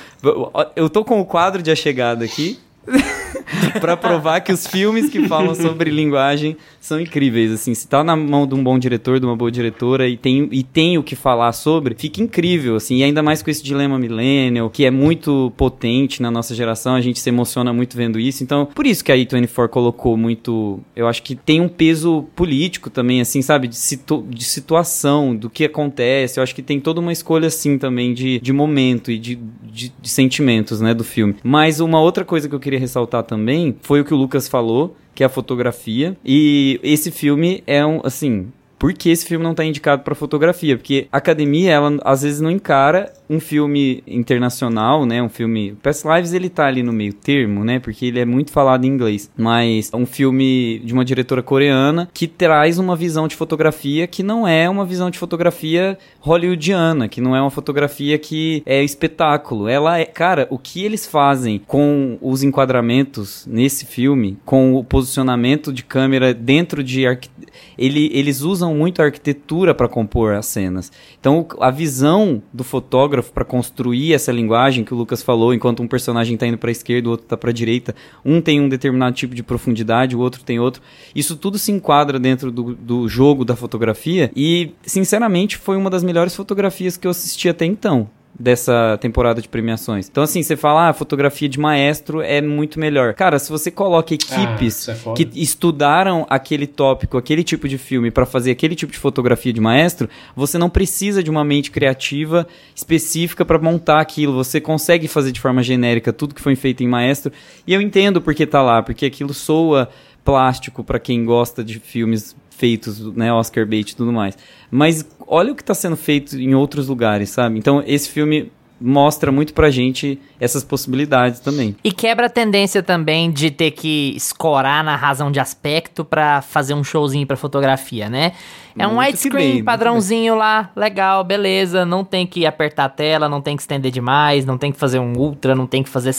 [0.75, 2.59] eu tô com o quadro de a chegada aqui.
[3.79, 8.15] para provar que os filmes que falam sobre linguagem são incríveis, assim, se tá na
[8.15, 11.15] mão de um bom diretor, de uma boa diretora e tem, e tem o que
[11.15, 15.51] falar sobre, fica incrível, assim, e ainda mais com esse dilema millennial, que é muito
[15.55, 19.11] potente na nossa geração, a gente se emociona muito vendo isso, então, por isso que
[19.11, 23.75] a A24 colocou muito, eu acho que tem um peso político também, assim, sabe, de,
[23.75, 28.13] situ, de situação, do que acontece, eu acho que tem toda uma escolha, assim, também
[28.13, 31.35] de, de momento e de, de, de sentimentos, né, do filme.
[31.43, 34.95] Mas uma outra coisa que eu queria ressaltar também foi o que o Lucas falou,
[35.15, 36.15] que é a fotografia.
[36.23, 38.51] E esse filme é um, assim,
[38.83, 40.75] por que esse filme não está indicado para fotografia?
[40.75, 45.21] Porque a academia, ela às vezes não encara um filme internacional, né?
[45.21, 45.75] Um filme.
[45.81, 47.79] Past Lives ele tá ali no meio termo, né?
[47.79, 49.31] Porque ele é muito falado em inglês.
[49.35, 54.47] Mas um filme de uma diretora coreana que traz uma visão de fotografia que não
[54.47, 59.67] é uma visão de fotografia hollywoodiana, que não é uma fotografia que é espetáculo.
[59.67, 60.05] Ela é.
[60.05, 66.33] Cara, o que eles fazem com os enquadramentos nesse filme, com o posicionamento de câmera
[66.33, 67.07] dentro de.
[67.07, 67.29] Arqu...
[67.77, 70.91] Ele, eles usam muito a arquitetura para compor as cenas.
[71.19, 75.87] Então, a visão do fotógrafo para construir essa linguagem que o Lucas falou, enquanto um
[75.87, 77.95] personagem está indo para a esquerda, o outro está para a direita,
[78.25, 80.81] um tem um determinado tipo de profundidade, o outro tem outro.
[81.15, 86.03] Isso tudo se enquadra dentro do, do jogo da fotografia e, sinceramente, foi uma das
[86.03, 90.09] melhores fotografias que eu assisti até então dessa temporada de premiações.
[90.09, 93.13] Então, assim, você fala, ah, fotografia de maestro é muito melhor.
[93.13, 98.09] Cara, se você coloca equipes ah, é que estudaram aquele tópico, aquele tipo de filme
[98.09, 102.47] para fazer aquele tipo de fotografia de maestro, você não precisa de uma mente criativa
[102.75, 104.33] específica para montar aquilo.
[104.33, 107.31] Você consegue fazer de forma genérica tudo que foi feito em maestro.
[107.67, 109.89] E eu entendo porque tá lá, porque aquilo soa
[110.23, 114.37] plástico para quem gosta de filmes feitos, né, Oscar bait e tudo mais.
[114.69, 117.57] Mas olha o que está sendo feito em outros lugares, sabe?
[117.57, 121.75] Então esse filme mostra muito pra gente essas possibilidades também.
[121.83, 126.73] E quebra a tendência também de ter que escorar na razão de aspecto para fazer
[126.73, 128.33] um showzinho para fotografia, né?
[128.77, 133.55] É um widescreen padrãozinho lá, legal, beleza, não tem que apertar a tela, não tem
[133.55, 136.11] que estender demais, não tem que fazer um ultra, não tem que fazer...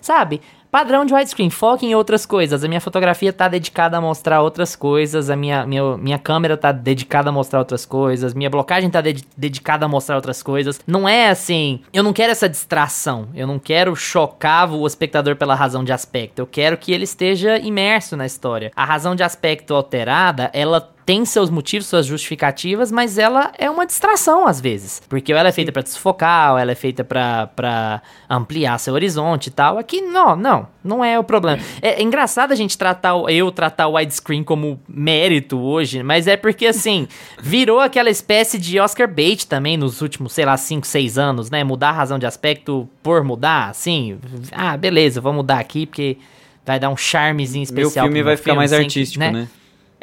[0.00, 0.40] Sabe?
[0.72, 2.64] Padrão de widescreen, foque em outras coisas.
[2.64, 6.72] A minha fotografia tá dedicada a mostrar outras coisas, a minha, minha, minha câmera tá
[6.72, 10.80] dedicada a mostrar outras coisas, minha blocagem tá de dedicada a mostrar outras coisas.
[10.86, 15.54] Não é assim, eu não quero essa distração, eu não quero chocar o espectador pela
[15.54, 18.72] razão de aspecto, eu quero que ele esteja imerso na história.
[18.74, 23.84] A razão de aspecto alterada, ela tem seus motivos, suas justificativas, mas ela é uma
[23.84, 25.02] distração às vezes.
[25.08, 29.50] Porque ela é feita para desfocar, ou ela é feita para ampliar seu horizonte e
[29.50, 29.78] tal.
[29.78, 31.60] Aqui, não, não, não é o problema.
[31.80, 36.36] É, é engraçado a gente tratar, eu tratar o widescreen como mérito hoje, mas é
[36.36, 37.08] porque assim,
[37.42, 41.64] virou aquela espécie de Oscar bait também nos últimos, sei lá, 5, 6 anos, né?
[41.64, 44.18] Mudar a razão de aspecto por mudar, assim.
[44.52, 46.16] Ah, beleza, vou mudar aqui porque
[46.64, 48.04] vai dar um charmezinho especial.
[48.04, 49.32] Meu filme vai ficar mais artístico, né?
[49.32, 49.48] né?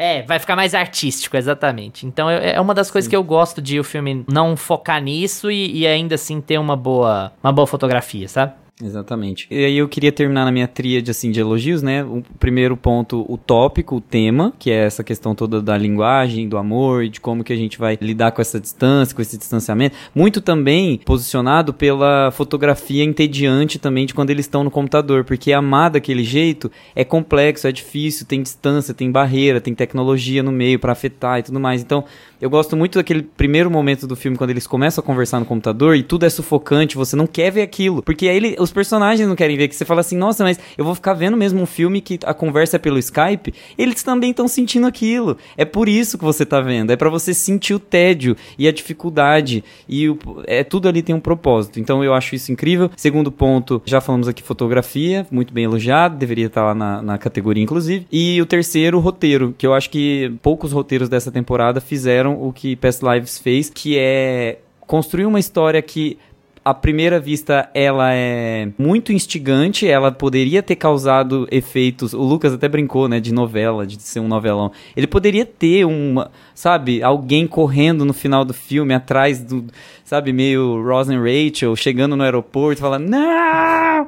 [0.02, 2.08] É, vai ficar mais artístico, exatamente.
[2.08, 3.10] Então é, é uma das coisas Sim.
[3.10, 6.78] que eu gosto de o filme não focar nisso e, e ainda assim ter uma
[6.78, 8.54] boa, uma boa fotografia, sabe?
[8.82, 9.46] Exatamente.
[9.52, 12.02] E aí eu queria terminar na minha tríade assim de elogios, né?
[12.02, 16.58] O primeiro ponto, o tópico, o tema, que é essa questão toda da linguagem, do
[16.58, 19.98] amor e de como que a gente vai lidar com essa distância, com esse distanciamento.
[20.16, 25.90] Muito também posicionado pela fotografia entediante também de quando eles estão no computador, porque amar
[25.90, 30.94] daquele jeito é complexo, é difícil, tem distância, tem barreira, tem tecnologia no meio para
[30.94, 31.82] afetar e tudo mais.
[31.82, 32.06] Então,
[32.42, 35.96] eu gosto muito daquele primeiro momento do filme quando eles começam a conversar no computador
[35.96, 39.36] e tudo é sufocante, você não quer ver aquilo, porque aí ele, os personagens não
[39.36, 42.02] querem ver, que você fala assim, nossa, mas eu vou ficar vendo mesmo um filme
[42.02, 45.38] que a conversa é pelo Skype, eles também estão sentindo aquilo.
[45.58, 48.72] É por isso que você tá vendo, é para você sentir o tédio e a
[48.72, 51.80] dificuldade e o, é tudo ali tem um propósito.
[51.80, 52.90] Então eu acho isso incrível.
[52.96, 57.64] Segundo ponto, já falamos aqui fotografia, muito bem elogiado, deveria estar lá na, na categoria
[57.64, 58.08] inclusive.
[58.12, 62.76] E o terceiro, roteiro, que eu acho que poucos roteiros dessa temporada fizeram o que
[62.76, 66.18] Past Lives fez, que é construir uma história que
[66.64, 72.14] à primeira vista ela é muito instigante, ela poderia ter causado efeitos.
[72.14, 74.72] O Lucas até brincou, né, de novela, de ser um novelão.
[74.96, 79.66] Ele poderia ter uma, sabe, alguém correndo no final do filme atrás do,
[80.04, 84.08] sabe, meio Ross and Rachel chegando no aeroporto, falando: "Não!"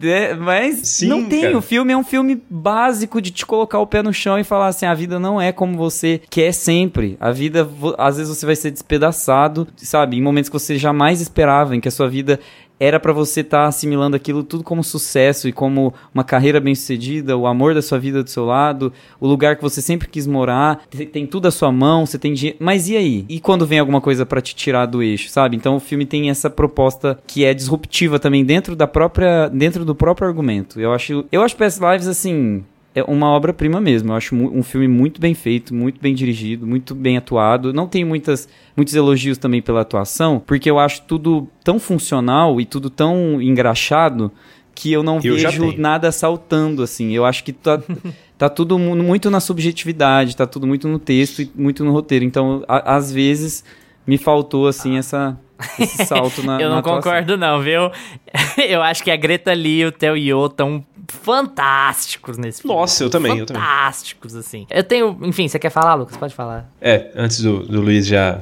[0.00, 1.42] É, mas Sim, não tem.
[1.42, 1.58] Cara.
[1.58, 4.68] O filme é um filme básico de te colocar o pé no chão e falar
[4.68, 7.16] assim: a vida não é como você quer sempre.
[7.20, 7.68] A vida,
[7.98, 10.16] às vezes, você vai ser despedaçado, sabe?
[10.16, 12.40] Em momentos que você jamais esperava, em que a sua vida
[12.82, 17.36] era para você estar tá assimilando aquilo tudo como sucesso e como uma carreira bem-sucedida,
[17.36, 20.82] o amor da sua vida do seu lado, o lugar que você sempre quis morar,
[21.12, 22.58] tem tudo à sua mão, você tem dinheiro.
[22.60, 23.24] Mas e aí?
[23.28, 25.56] E quando vem alguma coisa para te tirar do eixo, sabe?
[25.56, 29.94] Então o filme tem essa proposta que é disruptiva também dentro da própria dentro do
[29.94, 30.80] próprio argumento.
[30.80, 32.64] Eu acho, eu acho Past Lives assim,
[32.94, 34.12] é uma obra-prima mesmo.
[34.12, 37.72] Eu acho um filme muito bem feito, muito bem dirigido, muito bem atuado.
[37.72, 42.66] Não tem muitas, muitos elogios também pela atuação, porque eu acho tudo tão funcional e
[42.66, 44.30] tudo tão engraxado
[44.74, 47.12] que eu não eu vejo nada saltando, assim.
[47.12, 47.80] Eu acho que tá,
[48.36, 52.24] tá tudo muito na subjetividade, tá tudo muito no texto e muito no roteiro.
[52.24, 53.64] Então, a, às vezes,
[54.06, 55.38] me faltou, assim, essa
[55.78, 57.90] esse salto na Eu não na concordo não, viu?
[58.68, 62.76] Eu acho que a Greta Lee e o Theo Yo estão fantásticos nesse filme.
[62.76, 63.62] Nossa, eu também, eu também.
[63.62, 64.66] Fantásticos, assim.
[64.70, 65.18] Eu tenho...
[65.22, 66.16] Enfim, você quer falar, Lucas?
[66.16, 66.70] Pode falar.
[66.80, 68.40] É, antes do, do Luiz já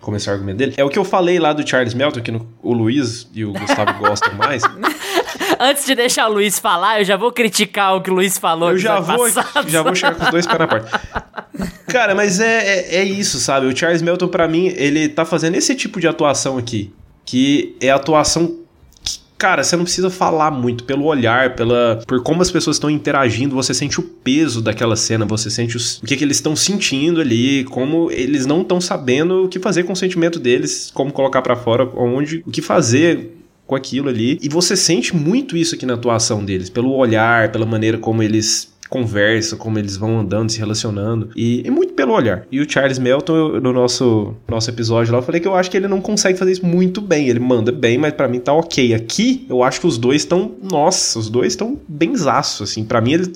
[0.00, 0.74] começar o argumento dele.
[0.76, 3.52] É o que eu falei lá do Charles Melton, que no, o Luiz e o
[3.52, 4.62] Gustavo gostam mais.
[5.60, 8.70] Antes de deixar o Luiz falar, eu já vou criticar o que o Luiz falou.
[8.70, 9.28] Eu já vou,
[9.66, 11.00] já vou chegar com os dois pés na porta.
[11.88, 13.66] Cara, mas é, é, é, isso, sabe?
[13.66, 16.92] O Charles Melton, para mim, ele tá fazendo esse tipo de atuação aqui.
[17.24, 18.56] Que é atuação
[19.38, 23.54] cara, você não precisa falar muito pelo olhar, pela por como as pessoas estão interagindo,
[23.54, 27.20] você sente o peso daquela cena, você sente os, o que, que eles estão sentindo
[27.20, 31.40] ali, como eles não estão sabendo o que fazer com o sentimento deles, como colocar
[31.40, 34.38] para fora, onde, o que fazer com aquilo ali.
[34.42, 38.72] E você sente muito isso aqui na atuação deles, pelo olhar, pela maneira como eles
[38.88, 42.46] conversa, como eles vão andando, se relacionando, e, e muito pelo olhar.
[42.50, 45.70] E o Charles Melton, eu, no nosso, nosso episódio lá, eu falei que eu acho
[45.70, 47.28] que ele não consegue fazer isso muito bem.
[47.28, 48.94] Ele manda bem, mas para mim tá ok.
[48.94, 52.84] Aqui, eu acho que os dois estão, nossa, os dois estão benzaço, assim.
[52.84, 53.32] para mim, ele,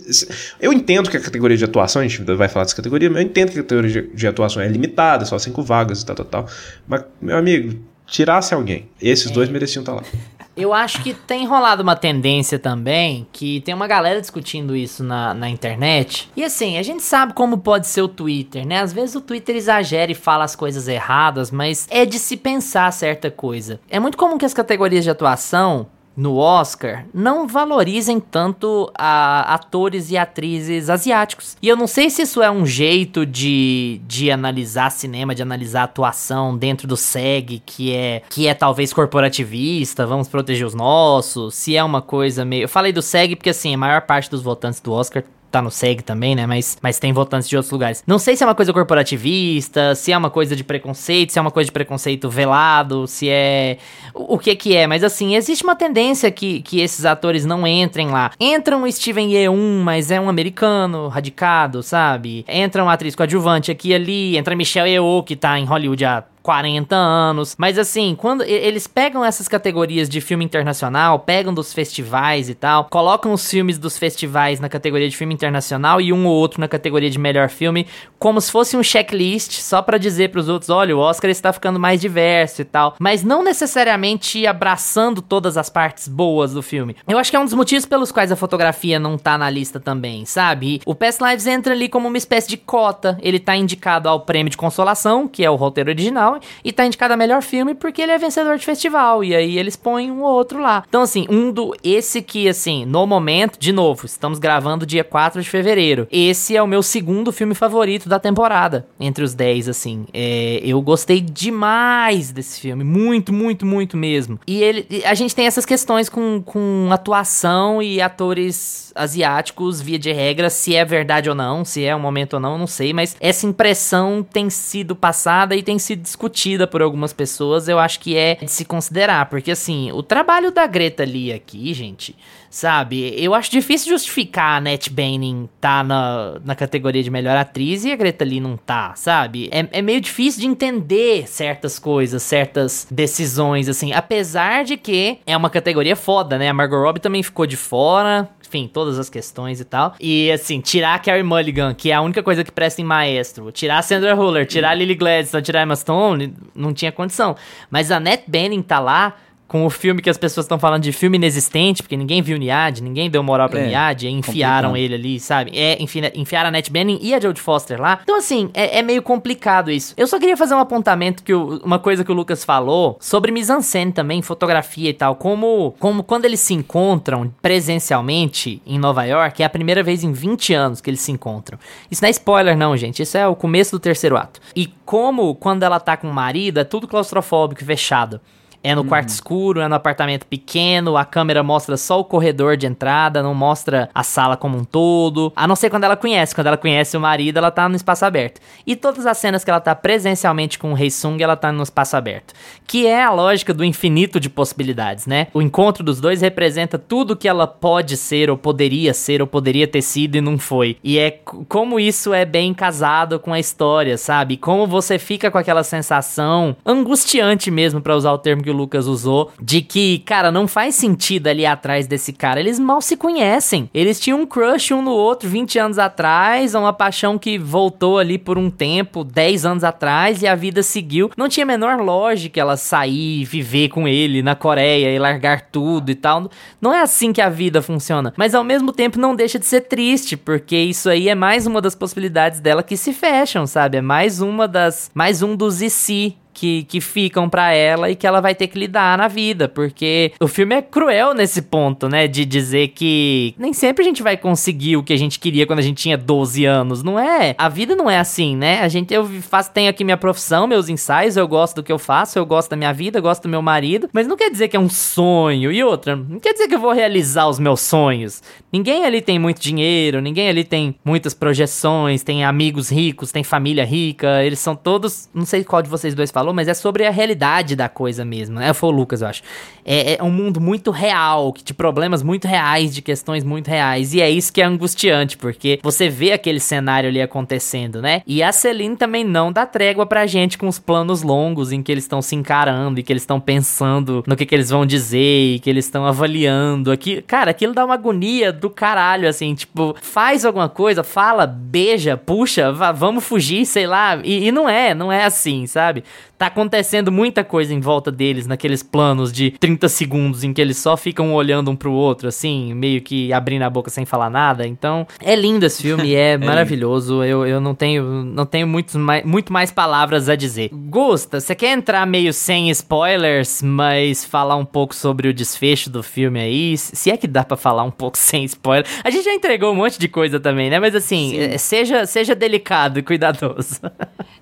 [0.61, 3.29] eu entendo que a categoria de atuação, a gente vai falar dessa categoria, mas eu
[3.29, 6.27] entendo que a categoria de, de atuação é limitada, só cinco vagas e tal, tal,
[6.27, 6.47] tal.
[6.87, 9.35] Mas, meu amigo, tirasse alguém, esses é.
[9.35, 10.05] dois mereciam estar tá lá.
[10.57, 15.33] Eu acho que tem rolado uma tendência também, que tem uma galera discutindo isso na,
[15.33, 16.31] na internet.
[16.37, 18.81] E assim, a gente sabe como pode ser o Twitter, né?
[18.81, 22.93] Às vezes o Twitter exagera e fala as coisas erradas, mas é de se pensar
[22.93, 23.81] certa coisa.
[23.89, 25.87] É muito comum que as categorias de atuação
[26.17, 31.57] no Oscar não valorizem tanto a, atores e atrizes asiáticos.
[31.63, 35.85] E eu não sei se isso é um jeito de, de analisar cinema, de analisar
[35.85, 41.77] atuação dentro do SEG, que é que é talvez corporativista, vamos proteger os nossos, se
[41.77, 42.65] é uma coisa meio.
[42.65, 45.23] Eu falei do SEG porque assim, a maior parte dos votantes do Oscar
[45.53, 46.47] tá no SEG também, né?
[46.47, 48.03] Mas, mas tem votantes de outros lugares.
[48.07, 51.43] Não sei se é uma coisa corporativista, se é uma coisa de preconceito, se é
[51.43, 53.77] uma coisa de preconceito velado, se é.
[54.15, 57.67] O, o que que é, mas assim, existe uma tendência que, que esses atores não
[57.67, 58.33] entrem lá.
[58.41, 62.45] Entra um Steven Yeun, mas é um americano, radicado, sabe?
[62.49, 66.25] Entra uma atriz coadjuvante aqui e ali, entra Michelle Yeoh, que tá em Hollywood há
[66.43, 67.55] 40 anos.
[67.59, 72.87] Mas assim, quando eles pegam essas categorias de filme internacional, pegam dos festivais e tal,
[72.91, 76.69] colocam os filmes dos festivais na categoria de filme internacional e um ou outro na
[76.69, 77.87] categoria de melhor filme,
[78.19, 81.53] como se fosse um checklist só para dizer para os outros, olha, o Oscar está
[81.53, 86.97] ficando mais diverso e tal, mas não necessariamente abraçando todas as partes boas do filme.
[87.09, 89.79] Eu acho que é um dos motivos pelos quais a fotografia não tá na lista
[89.79, 90.81] também, sabe?
[90.87, 94.51] O Past Lives entra ali como uma espécie de cota, ele tá indicado ao prêmio
[94.51, 96.32] de consolação, que é o roteiro original,
[96.65, 99.25] e tá indicado a melhor filme porque ele é vencedor de festival.
[99.25, 100.85] E aí eles põem um ou outro lá.
[100.89, 101.75] Então, assim, um do.
[101.83, 106.07] Esse que, assim, no momento, de novo, estamos gravando dia 4 de fevereiro.
[106.11, 108.87] Esse é o meu segundo filme favorito da temporada.
[108.99, 110.07] Entre os 10, assim.
[110.13, 112.85] É, eu gostei demais desse filme.
[112.85, 114.39] Muito, muito, muito mesmo.
[114.47, 114.87] E ele.
[115.05, 120.75] A gente tem essas questões com, com atuação e atores asiáticos, via de regra, se
[120.75, 124.23] é verdade ou não, se é um momento ou não, não sei, mas essa impressão
[124.23, 128.37] tem sido passada e tem sido discutida discutida por algumas pessoas, eu acho que é
[128.37, 132.15] de se considerar, porque assim, o trabalho da Greta Lee aqui, gente,
[132.49, 133.15] sabe?
[133.17, 137.91] Eu acho difícil justificar a Annette Bening tá na, na categoria de melhor atriz e
[137.91, 139.49] a Greta Lee não tá, sabe?
[139.51, 145.37] É, é meio difícil de entender certas coisas, certas decisões, assim, apesar de que é
[145.37, 146.49] uma categoria foda, né?
[146.49, 149.95] A Margot Robbie também ficou de fora, enfim, todas as questões e tal.
[149.99, 153.51] E assim, tirar a Carrie Mulligan, que é a única coisa que presta em Maestro,
[153.51, 157.35] tirar a Sandra Huller, tirar a Lily Gladstone, tirar a Emma Stone, não tinha condição.
[157.71, 159.17] Mas a Annette Bening tá lá
[159.53, 162.81] com o filme que as pessoas estão falando de filme inexistente, porque ninguém viu Niad,
[162.81, 164.77] ninguém deu moral pra é, Niad, enfiaram complicado.
[164.79, 165.53] ele ali, sabe?
[165.55, 168.01] É, enfim, enfiaram a Nat Benning e a Jodie Foster lá.
[168.03, 169.93] Então, assim, é, é, meio complicado isso.
[169.95, 173.31] Eu só queria fazer um apontamento que o, uma coisa que o Lucas falou sobre
[173.31, 179.43] mise-en-scène também, fotografia e tal, como, como quando eles se encontram presencialmente em Nova York,
[179.43, 181.59] é a primeira vez em 20 anos que eles se encontram.
[181.91, 184.41] Isso não é spoiler não, gente, isso é o começo do terceiro ato.
[184.57, 188.19] E como quando ela tá com o marido, é tudo claustrofóbico, fechado.
[188.63, 189.15] É no quarto uhum.
[189.15, 193.91] escuro, é no apartamento pequeno, a câmera mostra só o corredor de entrada, não mostra
[193.95, 195.33] a sala como um todo.
[195.35, 196.35] A não ser quando ela conhece.
[196.35, 198.41] Quando ela conhece o marido, ela tá no espaço aberto.
[198.67, 201.63] E todas as cenas que ela tá presencialmente com o Rei Sung, ela tá no
[201.63, 202.35] espaço aberto.
[202.67, 205.27] Que é a lógica do infinito de possibilidades, né?
[205.35, 209.67] O encontro dos dois representa tudo que ela pode ser, ou poderia ser, ou poderia
[209.67, 210.77] ter sido e não foi.
[210.85, 211.11] E é
[211.49, 214.37] como isso é bem casado com a história, sabe?
[214.37, 218.87] Como você fica com aquela sensação angustiante mesmo, para usar o termo que o Lucas
[218.87, 222.39] usou, de que, cara, não faz sentido ali atrás desse cara.
[222.39, 223.69] Eles mal se conhecem.
[223.75, 228.19] Eles tinham um crush um no outro 20 anos atrás, uma paixão que voltou ali
[228.19, 231.11] por um tempo, 10 anos atrás, e a vida seguiu.
[231.17, 235.91] Não tinha a menor lógica ela sair, viver com ele na Coreia e largar tudo
[235.91, 236.31] e tal.
[236.61, 238.13] Não é assim que a vida funciona.
[238.17, 241.61] Mas ao mesmo tempo não deixa de ser triste, porque isso aí é mais uma
[241.61, 243.79] das possibilidades dela que se fecham, sabe?
[243.79, 244.91] É mais uma das.
[244.95, 248.47] Mais um dos e se que, que ficam para ela e que ela vai ter
[248.47, 252.07] que lidar na vida, porque o filme é cruel nesse ponto, né?
[252.09, 255.59] De dizer que nem sempre a gente vai conseguir o que a gente queria quando
[255.59, 257.35] a gente tinha 12 anos, não é?
[257.39, 258.61] A vida não é assim, né?
[258.61, 261.79] A gente, eu faço, tenho aqui minha profissão, meus ensaios, eu gosto do que eu
[261.79, 264.49] faço, eu gosto da minha vida, eu gosto do meu marido, mas não quer dizer
[264.49, 265.53] que é um sonho.
[265.53, 268.23] E outra, não quer dizer que eu vou realizar os meus sonhos.
[268.53, 273.65] Ninguém ali tem muito dinheiro, ninguém ali tem muitas projeções, tem amigos ricos, tem família
[273.65, 276.91] rica, eles são todos, não sei qual de vocês dois falou, mas é sobre a
[276.91, 278.53] realidade da coisa mesmo, né?
[278.53, 279.23] Foi o Lucas, eu acho.
[279.65, 283.93] É, é, um mundo muito real, de problemas muito reais, de questões muito reais.
[283.93, 288.03] E é isso que é angustiante, porque você vê aquele cenário ali acontecendo, né?
[288.07, 291.71] E a Celine também não dá trégua pra gente com os planos longos em que
[291.71, 295.35] eles estão se encarando e que eles estão pensando no que, que eles vão dizer
[295.35, 296.71] e que eles estão avaliando.
[296.71, 301.97] Aqui, cara, aquilo dá uma agonia do caralho, assim, tipo, faz alguma coisa, fala, beija,
[301.97, 304.01] puxa, vá, vamos fugir, sei lá.
[304.05, 305.83] E, e não é, não é assim, sabe?
[306.23, 310.57] Tá acontecendo muita coisa em volta deles, naqueles planos de 30 segundos em que eles
[310.57, 314.47] só ficam olhando um pro outro, assim, meio que abrindo a boca sem falar nada.
[314.47, 317.03] Então, é lindo esse filme, é, é maravilhoso.
[317.03, 320.51] Eu, eu não tenho, não tenho muito mais, muito mais palavras a dizer.
[320.53, 325.83] Gusta, você quer entrar meio sem spoilers, mas falar um pouco sobre o desfecho do
[325.83, 326.57] filme aí?
[326.57, 328.65] Se é que dá para falar um pouco sem spoiler.
[328.85, 330.61] A gente já entregou um monte de coisa também, né?
[330.61, 333.61] Mas assim, é, seja, seja delicado e cuidadoso.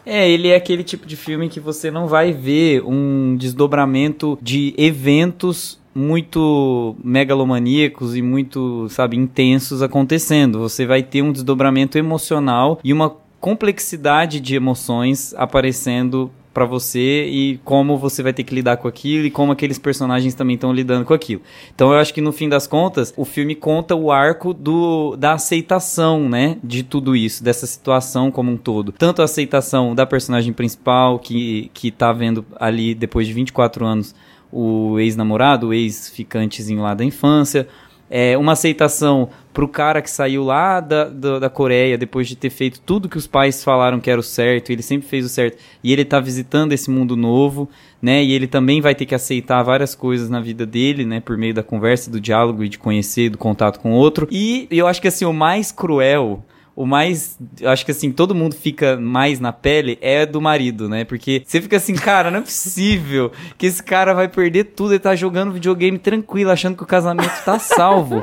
[0.06, 4.74] É, ele é aquele tipo de filme que você não vai ver um desdobramento de
[4.76, 10.58] eventos muito megalomaníacos e muito, sabe, intensos acontecendo.
[10.60, 17.58] Você vai ter um desdobramento emocional e uma complexidade de emoções aparecendo para você e
[17.64, 21.04] como você vai ter que lidar com aquilo e como aqueles personagens também estão lidando
[21.04, 21.42] com aquilo.
[21.74, 25.34] Então eu acho que no fim das contas, o filme conta o arco do da
[25.34, 28.92] aceitação, né, de tudo isso, dessa situação como um todo.
[28.92, 34.14] Tanto a aceitação da personagem principal que que tá vendo ali depois de 24 anos
[34.52, 37.68] o ex-namorado, o ex-ficantezinho lá da infância,
[38.10, 42.50] é, uma aceitação pro cara que saiu lá da, da, da, Coreia depois de ter
[42.50, 45.58] feito tudo que os pais falaram que era o certo, ele sempre fez o certo,
[45.82, 47.68] e ele tá visitando esse mundo novo,
[48.02, 48.22] né?
[48.22, 51.20] E ele também vai ter que aceitar várias coisas na vida dele, né?
[51.20, 54.26] Por meio da conversa, do diálogo e de conhecer, do contato com o outro.
[54.30, 56.44] E eu acho que assim, o mais cruel
[56.74, 57.38] o mais.
[57.64, 61.04] Acho que assim, todo mundo fica mais na pele é do marido, né?
[61.04, 64.92] Porque você fica assim, cara, não é possível que esse cara vai perder tudo.
[64.92, 68.20] Ele tá jogando videogame tranquilo, achando que o casamento tá salvo.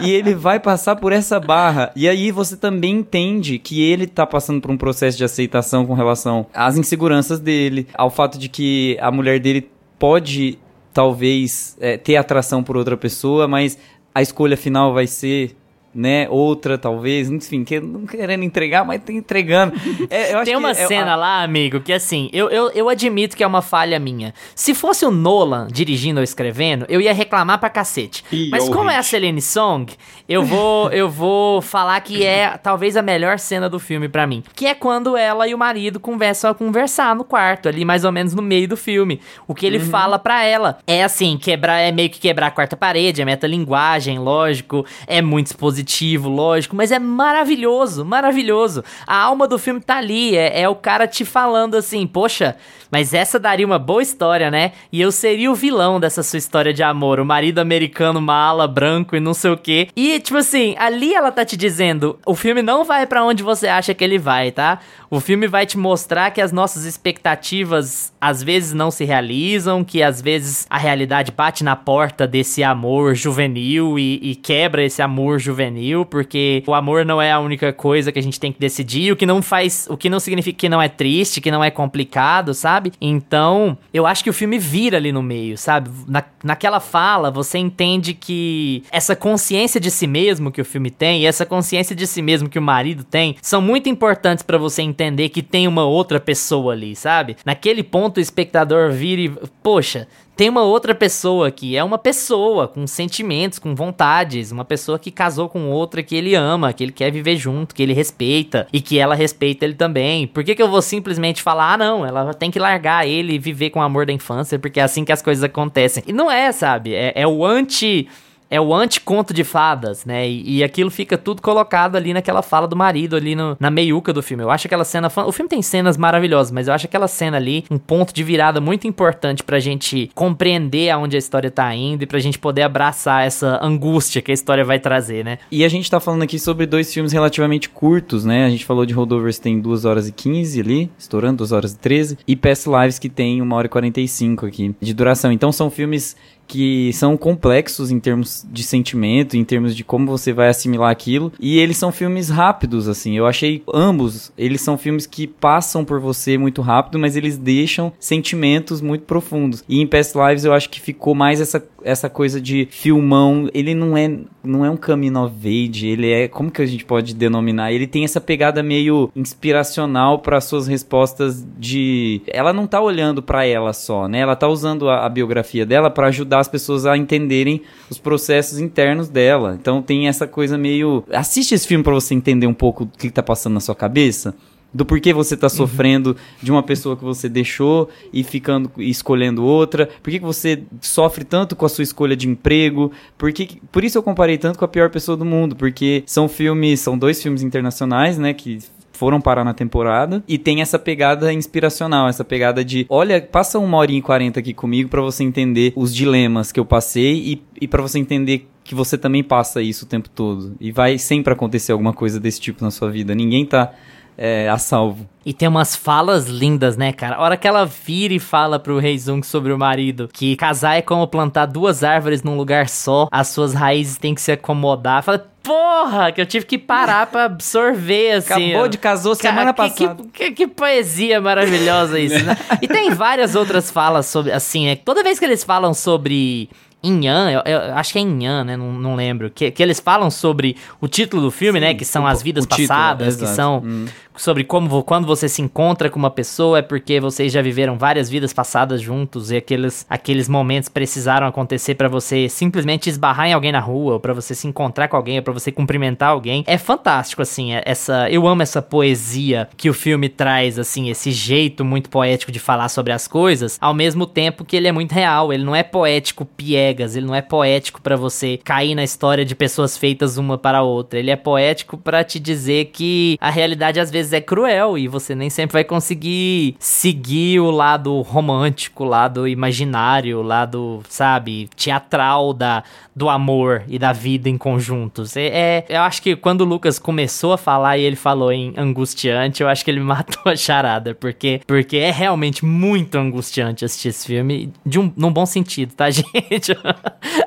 [0.00, 1.92] e ele vai passar por essa barra.
[1.94, 5.94] E aí você também entende que ele tá passando por um processo de aceitação com
[5.94, 10.58] relação às inseguranças dele, ao fato de que a mulher dele pode
[10.92, 13.76] talvez é, ter atração por outra pessoa, mas
[14.14, 15.56] a escolha final vai ser
[15.94, 16.26] né?
[16.28, 19.74] Outra, talvez, enfim, que, não querendo entregar, mas tá entregando.
[20.10, 23.46] É, Tem uma é, cena lá, amigo, que assim, eu, eu, eu admito que é
[23.46, 24.34] uma falha minha.
[24.54, 28.24] Se fosse o Nolan dirigindo ou escrevendo, eu ia reclamar pra cacete.
[28.32, 29.92] Ih, mas como é a Celine Song,
[30.28, 34.42] eu vou, eu vou falar que é talvez a melhor cena do filme para mim.
[34.54, 38.12] Que é quando ela e o marido conversam a conversar no quarto, ali mais ou
[38.12, 39.20] menos no meio do filme.
[39.46, 39.86] O que ele uhum.
[39.86, 44.18] fala para ela é assim, quebrar, é meio que quebrar a quarta parede, é metalinguagem,
[44.18, 45.83] lógico, é muito expositivo,
[46.28, 48.84] lógico, mas é maravilhoso, maravilhoso.
[49.06, 52.56] A alma do filme tá ali, é, é o cara te falando assim, poxa,
[52.90, 54.70] mas essa daria uma boa história, né?
[54.92, 59.16] E eu seria o vilão dessa sua história de amor, o marido americano mala, branco
[59.16, 59.88] e não sei o quê.
[59.96, 63.66] E, tipo assim, ali ela tá te dizendo, o filme não vai para onde você
[63.66, 64.78] acha que ele vai, tá?
[65.10, 70.02] O filme vai te mostrar que as nossas expectativas às vezes não se realizam, que
[70.02, 75.38] às vezes a realidade bate na porta desse amor juvenil e, e, quebra esse amor
[75.38, 75.73] juvenil,
[76.04, 79.16] porque o amor não é a única coisa que a gente tem que decidir, o
[79.16, 82.52] que não faz, o que não significa que não é triste, que não é complicado,
[82.54, 82.92] sabe?
[83.00, 85.90] Então, eu acho que o filme vira ali no meio, sabe?
[86.06, 91.22] Na, naquela fala, você entende que essa consciência de si mesmo que o filme tem,
[91.22, 94.82] e essa consciência de si mesmo que o marido tem, são muito importantes para você
[94.82, 97.36] entender entender que tem uma outra pessoa ali, sabe?
[97.44, 99.28] Naquele ponto o espectador vira e,
[99.62, 101.76] poxa, tem uma outra pessoa aqui.
[101.76, 104.50] É uma pessoa com sentimentos, com vontades.
[104.50, 107.82] Uma pessoa que casou com outra que ele ama, que ele quer viver junto, que
[107.82, 110.26] ele respeita e que ela respeita ele também.
[110.26, 113.38] Por que, que eu vou simplesmente falar, ah, não, ela tem que largar ele e
[113.38, 116.02] viver com o amor da infância, porque é assim que as coisas acontecem?
[116.06, 116.94] E não é, sabe?
[116.94, 118.08] É, é o anti
[118.54, 120.28] é o anti-conto de fadas, né?
[120.28, 124.12] E, e, aquilo fica tudo colocado ali naquela fala do marido, ali no, na meiuca
[124.12, 124.44] do filme.
[124.44, 125.08] Eu acho aquela cena.
[125.26, 128.60] O filme tem cenas maravilhosas, mas eu acho aquela cena ali um ponto de virada
[128.60, 133.26] muito importante pra gente compreender aonde a história tá indo e pra gente poder abraçar
[133.26, 135.38] essa angústia que a história vai trazer, né?
[135.50, 138.46] E a gente tá falando aqui sobre dois filmes relativamente curtos, né?
[138.46, 141.78] A gente falou de Holdovers tem 2 horas e 15 ali, estourando 2 horas e
[141.78, 145.32] 13, e Past Lives que tem 1 hora e 45 aqui de duração.
[145.32, 146.16] Então são filmes
[146.46, 151.32] que são complexos em termos de sentimento, em termos de como você vai assimilar aquilo.
[151.38, 153.16] E eles são filmes rápidos, assim.
[153.16, 157.92] Eu achei ambos, eles são filmes que passam por você muito rápido, mas eles deixam
[157.98, 159.64] sentimentos muito profundos.
[159.68, 163.74] E em Past Lives eu acho que ficou mais essa essa coisa de filmão, ele
[163.74, 164.10] não é
[164.42, 167.72] não é um caminho of ele é, como que a gente pode denominar?
[167.72, 173.46] Ele tem essa pegada meio inspiracional para suas respostas de ela não tá olhando para
[173.46, 174.20] ela só, né?
[174.20, 178.58] Ela tá usando a, a biografia dela para ajudar as pessoas a entenderem os processos
[178.58, 179.56] internos dela.
[179.60, 183.08] Então tem essa coisa meio assiste esse filme para você entender um pouco o que,
[183.08, 184.34] que tá passando na sua cabeça
[184.74, 185.50] do porquê você está uhum.
[185.50, 186.16] sofrendo uhum.
[186.42, 190.64] de uma pessoa que você deixou e ficando e escolhendo outra, por que, que você
[190.80, 194.58] sofre tanto com a sua escolha de emprego, por, que, por isso eu comparei tanto
[194.58, 198.58] com a pior pessoa do mundo, porque são filmes, são dois filmes internacionais, né, que
[198.92, 203.76] foram parar na temporada e tem essa pegada inspiracional, essa pegada de, olha, passa uma
[203.78, 207.68] hora e quarenta aqui comigo para você entender os dilemas que eu passei e, e
[207.68, 210.54] para você entender que você também passa isso o tempo todo.
[210.58, 213.14] E vai sempre acontecer alguma coisa desse tipo na sua vida.
[213.14, 213.74] Ninguém tá
[214.16, 215.08] é, a salvo.
[215.26, 217.16] E tem umas falas lindas, né, cara?
[217.16, 220.76] A hora que ela vira e fala pro Rei Zung sobre o marido que casar
[220.76, 225.02] é como plantar duas árvores num lugar só, as suas raízes têm que se acomodar.
[225.02, 228.50] Fala, porra, que eu tive que parar pra absorver, assim.
[228.50, 230.02] Acabou de casou semana que, passada.
[230.12, 232.36] Que, que, que, poesia maravilhosa isso, né?
[232.60, 236.50] E tem várias outras falas sobre, assim, é, toda vez que eles falam sobre
[236.82, 238.56] Inhan, eu, eu, acho que é Inhan, né?
[238.56, 239.30] Não, não lembro.
[239.30, 241.74] Que, que eles falam sobre o título do filme, Sim, né?
[241.74, 243.86] Que são o, as vidas passadas, título, que são hum
[244.16, 248.08] sobre como quando você se encontra com uma pessoa é porque vocês já viveram várias
[248.08, 253.52] vidas passadas juntos e aqueles, aqueles momentos precisaram acontecer para você simplesmente esbarrar em alguém
[253.52, 256.44] na rua, ou para você se encontrar com alguém, ou para você cumprimentar alguém.
[256.46, 261.10] É fantástico assim, é, essa eu amo essa poesia que o filme traz assim, esse
[261.10, 264.92] jeito muito poético de falar sobre as coisas, ao mesmo tempo que ele é muito
[264.92, 269.24] real, ele não é poético piegas, ele não é poético para você cair na história
[269.24, 270.98] de pessoas feitas uma para a outra.
[270.98, 274.86] Ele é poético para te dizer que a realidade às vezes vezes é cruel e
[274.86, 281.48] você nem sempre vai conseguir seguir o lado romântico, o lado imaginário, o lado, sabe,
[281.56, 282.62] teatral da,
[282.94, 285.16] do amor e da vida em conjuntos.
[285.16, 288.52] É, é, eu acho que quando o Lucas começou a falar e ele falou em
[288.56, 293.88] angustiante, eu acho que ele matou a charada, porque, porque é realmente muito angustiante assistir
[293.88, 296.56] esse filme, de um, num bom sentido, tá, gente?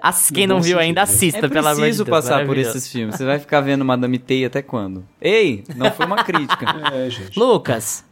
[0.02, 0.80] As, quem não viu sentido.
[0.80, 1.98] ainda, assista, é pelo amor de Deus.
[1.98, 3.16] preciso passar por esses filmes.
[3.16, 5.04] Você vai ficar vendo Madame Tei até quando?
[5.22, 6.67] Ei, não foi uma crítica.
[6.94, 8.04] É, Lucas,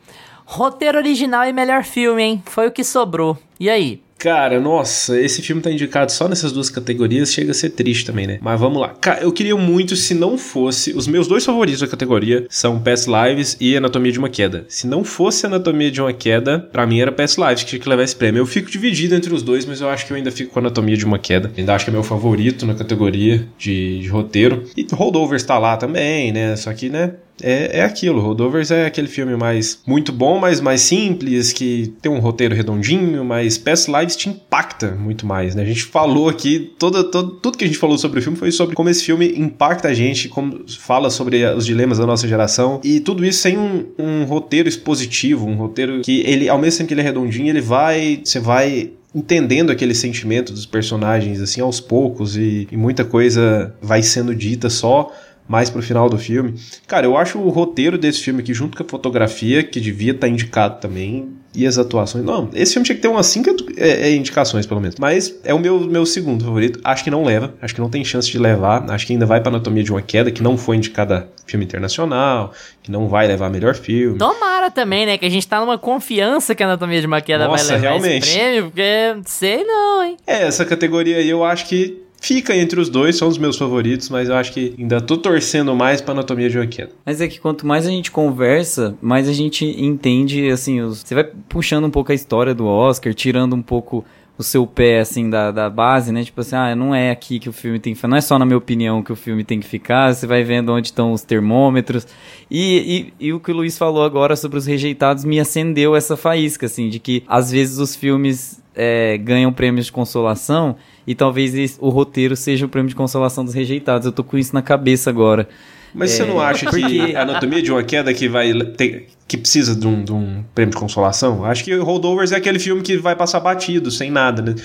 [0.46, 2.44] roteiro original e melhor filme, hein?
[2.46, 3.38] Foi o que sobrou.
[3.60, 4.02] E aí?
[4.18, 8.26] Cara, nossa, esse filme tá indicado só nessas duas categorias, chega a ser triste também,
[8.26, 8.40] né?
[8.42, 8.90] Mas vamos lá.
[8.90, 10.94] Cara, eu queria muito se não fosse.
[10.94, 14.66] Os meus dois favoritos da categoria são Past Lives e Anatomia de uma Queda.
[14.68, 17.90] Se não fosse Anatomia de uma Queda, para mim era Past Lives que tinha que
[17.90, 18.40] levar esse prêmio.
[18.40, 20.98] Eu fico dividido entre os dois, mas eu acho que eu ainda fico com Anatomia
[20.98, 21.52] de uma Queda.
[21.56, 24.64] Ainda acho que é meu favorito na categoria de, de roteiro.
[24.76, 26.56] E Holdovers tá lá também, né?
[26.56, 27.16] Só que, né?
[27.42, 28.22] É, é aquilo.
[28.22, 33.24] Holdovers é aquele filme mais muito bom, mas mais simples, que tem um roteiro redondinho,
[33.24, 35.64] mas Past Lives te impacta muito mais, né?
[35.64, 38.76] A gente falou aqui, todo, tudo que a gente falou sobre o filme foi sobre
[38.76, 43.00] como esse filme impacta a gente, como fala sobre os dilemas da nossa geração, e
[43.00, 46.94] tudo isso sem um, um roteiro expositivo, um roteiro que ele, ao mesmo tempo que
[46.94, 52.36] ele é redondinho, ele vai, você vai entendendo aquele sentimento dos personagens assim aos poucos
[52.36, 55.10] e, e muita coisa vai sendo dita só
[55.48, 56.56] mais pro final do filme.
[56.88, 60.28] Cara, eu acho o roteiro desse filme aqui, junto com a fotografia, que devia estar
[60.28, 62.24] tá indicado também, e as atuações.
[62.24, 64.98] Não, esse filme tinha que ter umas 5 é, é, indicações, pelo menos.
[65.00, 66.80] Mas é o meu, meu segundo favorito.
[66.84, 68.90] Acho que não leva, acho que não tem chance de levar.
[68.92, 72.52] Acho que ainda vai pra Anatomia de uma Queda, que não foi indicada filme internacional,
[72.84, 74.18] que não vai levar melhor filme.
[74.18, 75.18] Tomara também, né?
[75.18, 77.90] Que a gente tá numa confiança que a Anatomia de uma Queda Nossa, vai levar
[77.90, 78.28] realmente.
[78.28, 80.18] esse prêmio, porque sei não, hein?
[80.28, 84.10] É, essa categoria aí eu acho que Fica entre os dois, são os meus favoritos,
[84.10, 86.90] mas eu acho que ainda tô torcendo mais pra Anatomia de Queda.
[87.06, 91.02] Mas é que quanto mais a gente conversa, mais a gente entende, assim, os...
[91.02, 94.04] você vai puxando um pouco a história do Oscar, tirando um pouco
[94.38, 96.24] o seu pé, assim, da, da base, né?
[96.24, 98.38] Tipo assim, ah, não é aqui que o filme tem que ficar, não é só
[98.38, 101.22] na minha opinião que o filme tem que ficar, você vai vendo onde estão os
[101.22, 102.06] termômetros.
[102.52, 106.18] E, e, e, o que o Luiz falou agora sobre os rejeitados me acendeu essa
[106.18, 110.76] faísca, assim, de que às vezes os filmes é, ganham prêmios de consolação
[111.08, 114.06] e talvez o roteiro seja o prêmio de consolação dos rejeitados.
[114.06, 115.48] Eu tô com isso na cabeça agora.
[115.96, 116.86] Mas é, você não acha porque...
[116.86, 120.44] que a anatomia de uma queda que vai ter, que precisa de um, de um
[120.54, 121.46] prêmio de consolação?
[121.46, 124.56] Acho que Holdovers é aquele filme que vai passar batido, sem nada, né?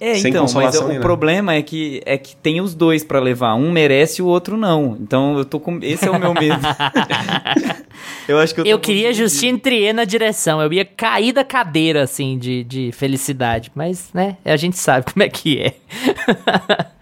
[0.00, 3.54] É, Sem então, mas o problema é que é que tem os dois para levar.
[3.54, 4.96] Um merece e o outro não.
[4.98, 5.78] Então eu tô com.
[5.82, 6.56] Esse é o meu medo.
[8.30, 10.60] eu acho que eu, eu queria Justine Trier na direção.
[10.60, 13.70] Eu ia cair da cadeira, assim, de, de felicidade.
[13.74, 15.74] Mas, né, a gente sabe como é que é.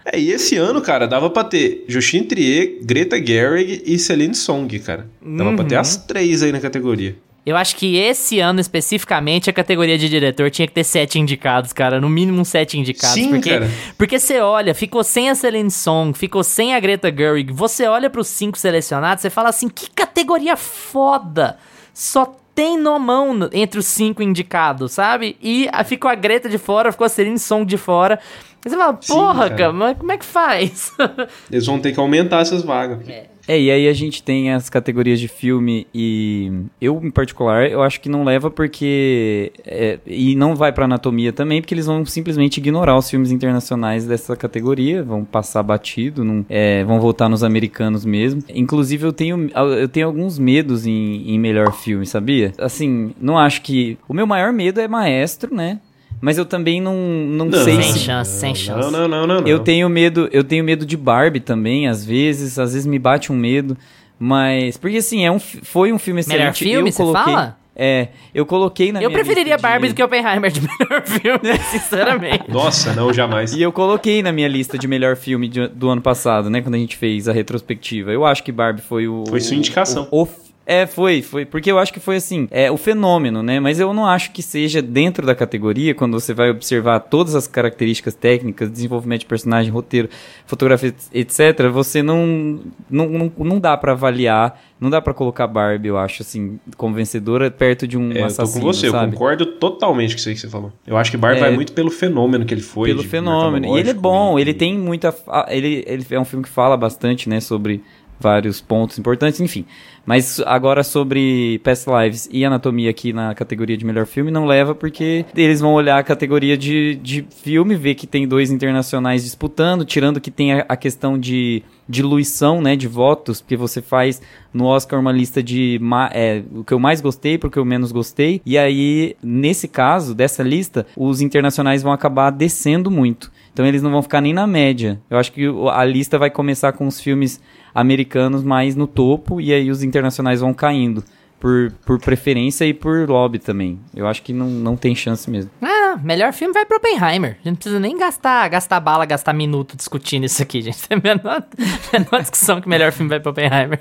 [0.05, 4.77] é, e esse ano, cara, dava pra ter Justine Trier, Greta Gerwig e Celine Song,
[4.79, 5.07] cara.
[5.21, 5.55] Dava uhum.
[5.55, 5.81] pra ter uhum.
[5.81, 7.15] as três aí na categoria.
[7.45, 11.73] Eu acho que esse ano especificamente a categoria de diretor tinha que ter sete indicados,
[11.73, 11.99] cara.
[11.99, 13.15] No mínimo sete indicados.
[13.15, 13.71] Sim, porque, cara.
[13.97, 17.51] Porque você olha, ficou sem a Celine Song, ficou sem a Greta Gerwig.
[17.53, 21.57] Você olha para os cinco selecionados, você fala assim: que categoria foda!
[21.93, 25.37] Só tem nomão entre os cinco indicados, sabe?
[25.41, 28.19] E ficou a Greta de fora, ficou a Celine Song de fora.
[28.61, 29.55] Você fala, porra, Sim, cara.
[29.55, 30.91] cara, mas como é que faz?
[31.49, 33.07] Eles vão ter que aumentar essas vagas.
[33.07, 33.27] É.
[33.49, 37.81] É, e aí a gente tem as categorias de filme e eu, em particular, eu
[37.81, 39.51] acho que não leva porque...
[39.65, 44.05] É, e não vai pra anatomia também, porque eles vão simplesmente ignorar os filmes internacionais
[44.05, 48.43] dessa categoria, vão passar batido, não, é, vão voltar nos americanos mesmo.
[48.53, 52.53] Inclusive, eu tenho, eu tenho alguns medos em, em melhor filme, sabia?
[52.59, 53.97] Assim, não acho que...
[54.07, 55.79] O meu maior medo é Maestro, né?
[56.21, 57.99] Mas eu também não, não, não sei sem se...
[57.99, 58.91] chance, sem chance.
[58.91, 59.47] Não, não, não, não.
[59.47, 63.31] Eu tenho medo, eu tenho medo de Barbie também, às vezes, às vezes me bate
[63.31, 63.77] um medo,
[64.19, 66.39] mas porque assim, é um foi um filme excelente.
[66.39, 67.59] Melhor filme, eu coloquei, você fala?
[67.81, 69.93] É, eu coloquei na eu minha preferiria Barbie de...
[69.93, 72.43] do que Oppenheimer de melhor filme, sinceramente.
[72.49, 73.53] Nossa, não, jamais.
[73.53, 76.75] E eu coloquei na minha lista de melhor filme de, do ano passado, né, quando
[76.75, 78.11] a gente fez a retrospectiva.
[78.11, 79.23] Eu acho que Barbie foi o...
[79.29, 80.09] Foi sua indicação.
[80.11, 80.27] O, o,
[80.69, 81.45] é, foi, foi.
[81.45, 83.59] Porque eu acho que foi assim, é o fenômeno, né?
[83.59, 87.47] Mas eu não acho que seja dentro da categoria, quando você vai observar todas as
[87.47, 90.07] características técnicas, desenvolvimento de personagem, roteiro,
[90.45, 92.59] fotografia, etc., você não.
[92.87, 96.93] Não, não, não dá para avaliar, não dá para colocar Barbie, eu acho, assim, como
[96.93, 98.59] vencedora perto de um é, assassino.
[98.59, 99.07] Eu tô com você, sabe?
[99.07, 100.71] eu concordo totalmente com isso aí que você falou.
[100.85, 102.89] Eu acho que Barbie é, vai muito pelo fenômeno que ele foi.
[102.89, 103.75] Pelo fenômeno.
[103.75, 104.43] E ele é bom, e...
[104.43, 105.15] ele tem muita.
[105.47, 107.81] Ele, ele é um filme que fala bastante, né, sobre
[108.19, 109.65] vários pontos importantes, enfim.
[110.05, 114.73] Mas agora sobre Past Lives e Anatomia aqui na categoria de melhor filme não leva
[114.73, 119.85] porque eles vão olhar a categoria de, de filme, ver que tem dois internacionais disputando,
[119.85, 124.21] tirando que tem a, a questão de diluição, né, de votos, porque você faz
[124.53, 125.79] no Oscar uma lista de
[126.11, 129.67] é, o que eu mais gostei para o que eu menos gostei, e aí, nesse
[129.67, 133.31] caso, dessa lista, os internacionais vão acabar descendo muito.
[133.51, 135.01] Então eles não vão ficar nem na média.
[135.09, 137.41] Eu acho que a lista vai começar com os filmes
[137.79, 141.03] americanos mais no topo e aí os internacionais vão caindo.
[141.39, 143.79] Por, por preferência e por lobby também.
[143.95, 145.49] Eu acho que não, não tem chance mesmo.
[145.61, 147.31] Ah, melhor filme vai pro Oppenheimer.
[147.31, 150.85] A gente não precisa nem gastar, gastar bala, gastar minuto discutindo isso aqui, gente.
[150.85, 151.45] Tem a menor,
[151.93, 153.79] menor discussão que melhor filme vai pro Oppenheimer.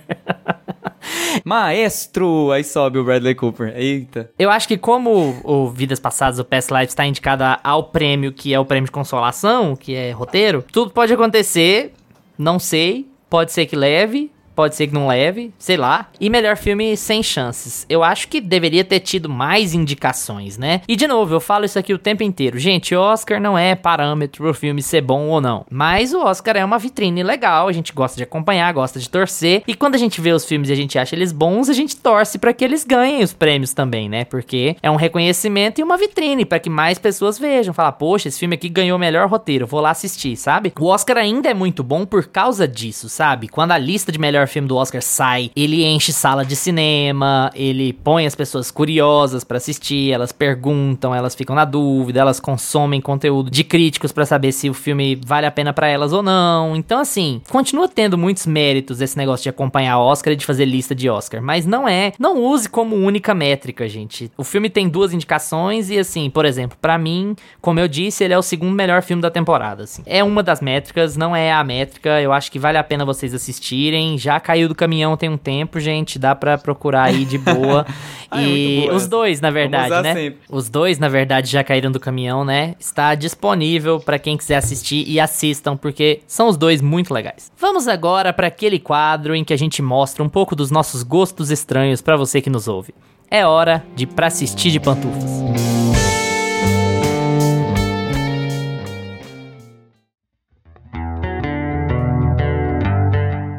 [1.44, 2.50] Maestro!
[2.52, 3.72] Aí sobe o Bradley Cooper.
[3.76, 4.30] Eita.
[4.38, 8.52] Eu acho que como o Vidas Passadas, o Past Lives, está indicado ao prêmio que
[8.54, 11.92] é o prêmio de consolação, que é roteiro, tudo pode acontecer,
[12.36, 16.08] não sei, pode ser que leve, pode ser que não leve, sei lá.
[16.20, 17.86] E melhor filme sem chances.
[17.88, 20.80] Eu acho que deveria ter tido mais indicações, né?
[20.88, 22.58] E de novo, eu falo isso aqui o tempo inteiro.
[22.58, 25.64] Gente, Oscar não é parâmetro pro filme ser bom ou não.
[25.70, 29.62] Mas o Oscar é uma vitrine legal, a gente gosta de acompanhar, gosta de torcer.
[29.64, 31.94] E quando a gente vê os filmes e a gente acha eles bons, a gente
[31.94, 34.24] torce para que eles ganhem os prêmios também, né?
[34.24, 37.72] Porque é um reconhecimento e uma vitrine para que mais pessoas vejam.
[37.72, 40.72] Falar, poxa, esse filme aqui ganhou o melhor roteiro, vou lá assistir, sabe?
[40.80, 43.46] O Oscar ainda é muito bom por causa disso, sabe?
[43.46, 47.92] Quando a lista de melhor filme do Oscar sai, ele enche sala de cinema, ele
[47.92, 53.50] põe as pessoas curiosas para assistir, elas perguntam, elas ficam na dúvida, elas consomem conteúdo
[53.50, 56.74] de críticos para saber se o filme vale a pena para elas ou não.
[56.74, 60.94] Então, assim, continua tendo muitos méritos esse negócio de acompanhar Oscar e de fazer lista
[60.94, 64.30] de Oscar, mas não é, não use como única métrica, gente.
[64.36, 68.34] O filme tem duas indicações e assim, por exemplo, para mim, como eu disse, ele
[68.34, 70.02] é o segundo melhor filme da temporada, assim.
[70.06, 72.20] É uma das métricas, não é a métrica.
[72.20, 74.16] Eu acho que vale a pena vocês assistirem.
[74.18, 77.86] Já caiu do caminhão tem um tempo, gente, dá para procurar aí de boa.
[78.30, 79.08] Ah, é e boa os essa.
[79.10, 80.12] dois, na verdade, né?
[80.12, 80.40] sempre.
[80.50, 82.74] Os dois, na verdade, já caíram do caminhão, né?
[82.78, 87.50] Está disponível para quem quiser assistir e assistam, porque são os dois muito legais.
[87.58, 91.50] Vamos agora para aquele quadro em que a gente mostra um pouco dos nossos gostos
[91.50, 92.94] estranhos para você que nos ouve.
[93.30, 96.07] É hora de pra assistir de pantufas.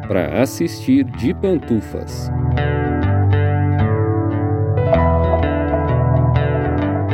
[0.10, 2.30] Para assistir de pantufas.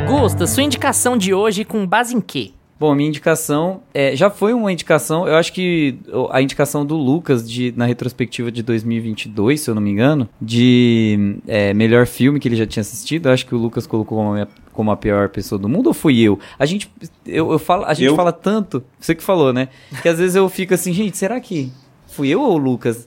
[0.08, 2.52] Gusta, sua indicação de hoje com base em quê?
[2.80, 5.98] Bom, minha indicação é, já foi uma indicação, eu acho que
[6.30, 11.36] a indicação do Lucas de, na retrospectiva de 2022, se eu não me engano, de
[11.46, 14.30] é, melhor filme que ele já tinha assistido, eu acho que o Lucas colocou como
[14.30, 16.38] a, minha- como a pior pessoa do mundo ou fui eu?
[16.58, 16.90] A gente,
[17.26, 18.16] eu, eu falo, a gente Eu?
[18.16, 19.68] fala tanto, você que falou, né?
[20.02, 21.70] Que às vezes eu fico assim, gente, será que
[22.16, 23.06] fui eu ou o Lucas?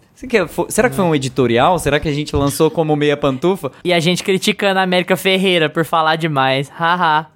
[0.69, 1.80] Será que foi um editorial?
[1.80, 3.72] Será que a gente lançou como meia pantufa?
[3.84, 6.69] E a gente criticando a América Ferreira por falar demais.
[6.69, 7.27] Haha.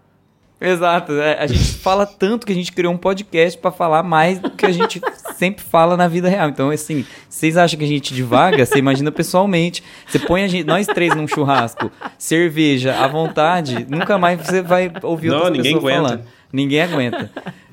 [0.62, 4.40] Exato, é, a gente fala tanto que a gente criou um podcast pra falar mais
[4.40, 5.02] do que a gente
[5.36, 6.48] sempre fala na vida real.
[6.48, 8.66] Então, assim, vocês acham que a gente divaga?
[8.66, 9.84] Você imagina pessoalmente.
[10.08, 14.90] Você põe a gente, nós três num churrasco, cerveja à vontade, nunca mais você vai
[15.02, 16.10] ouvir Não, outras ninguém pessoas aguenta.
[16.10, 16.26] falando.
[16.54, 17.32] Ninguém aguenta.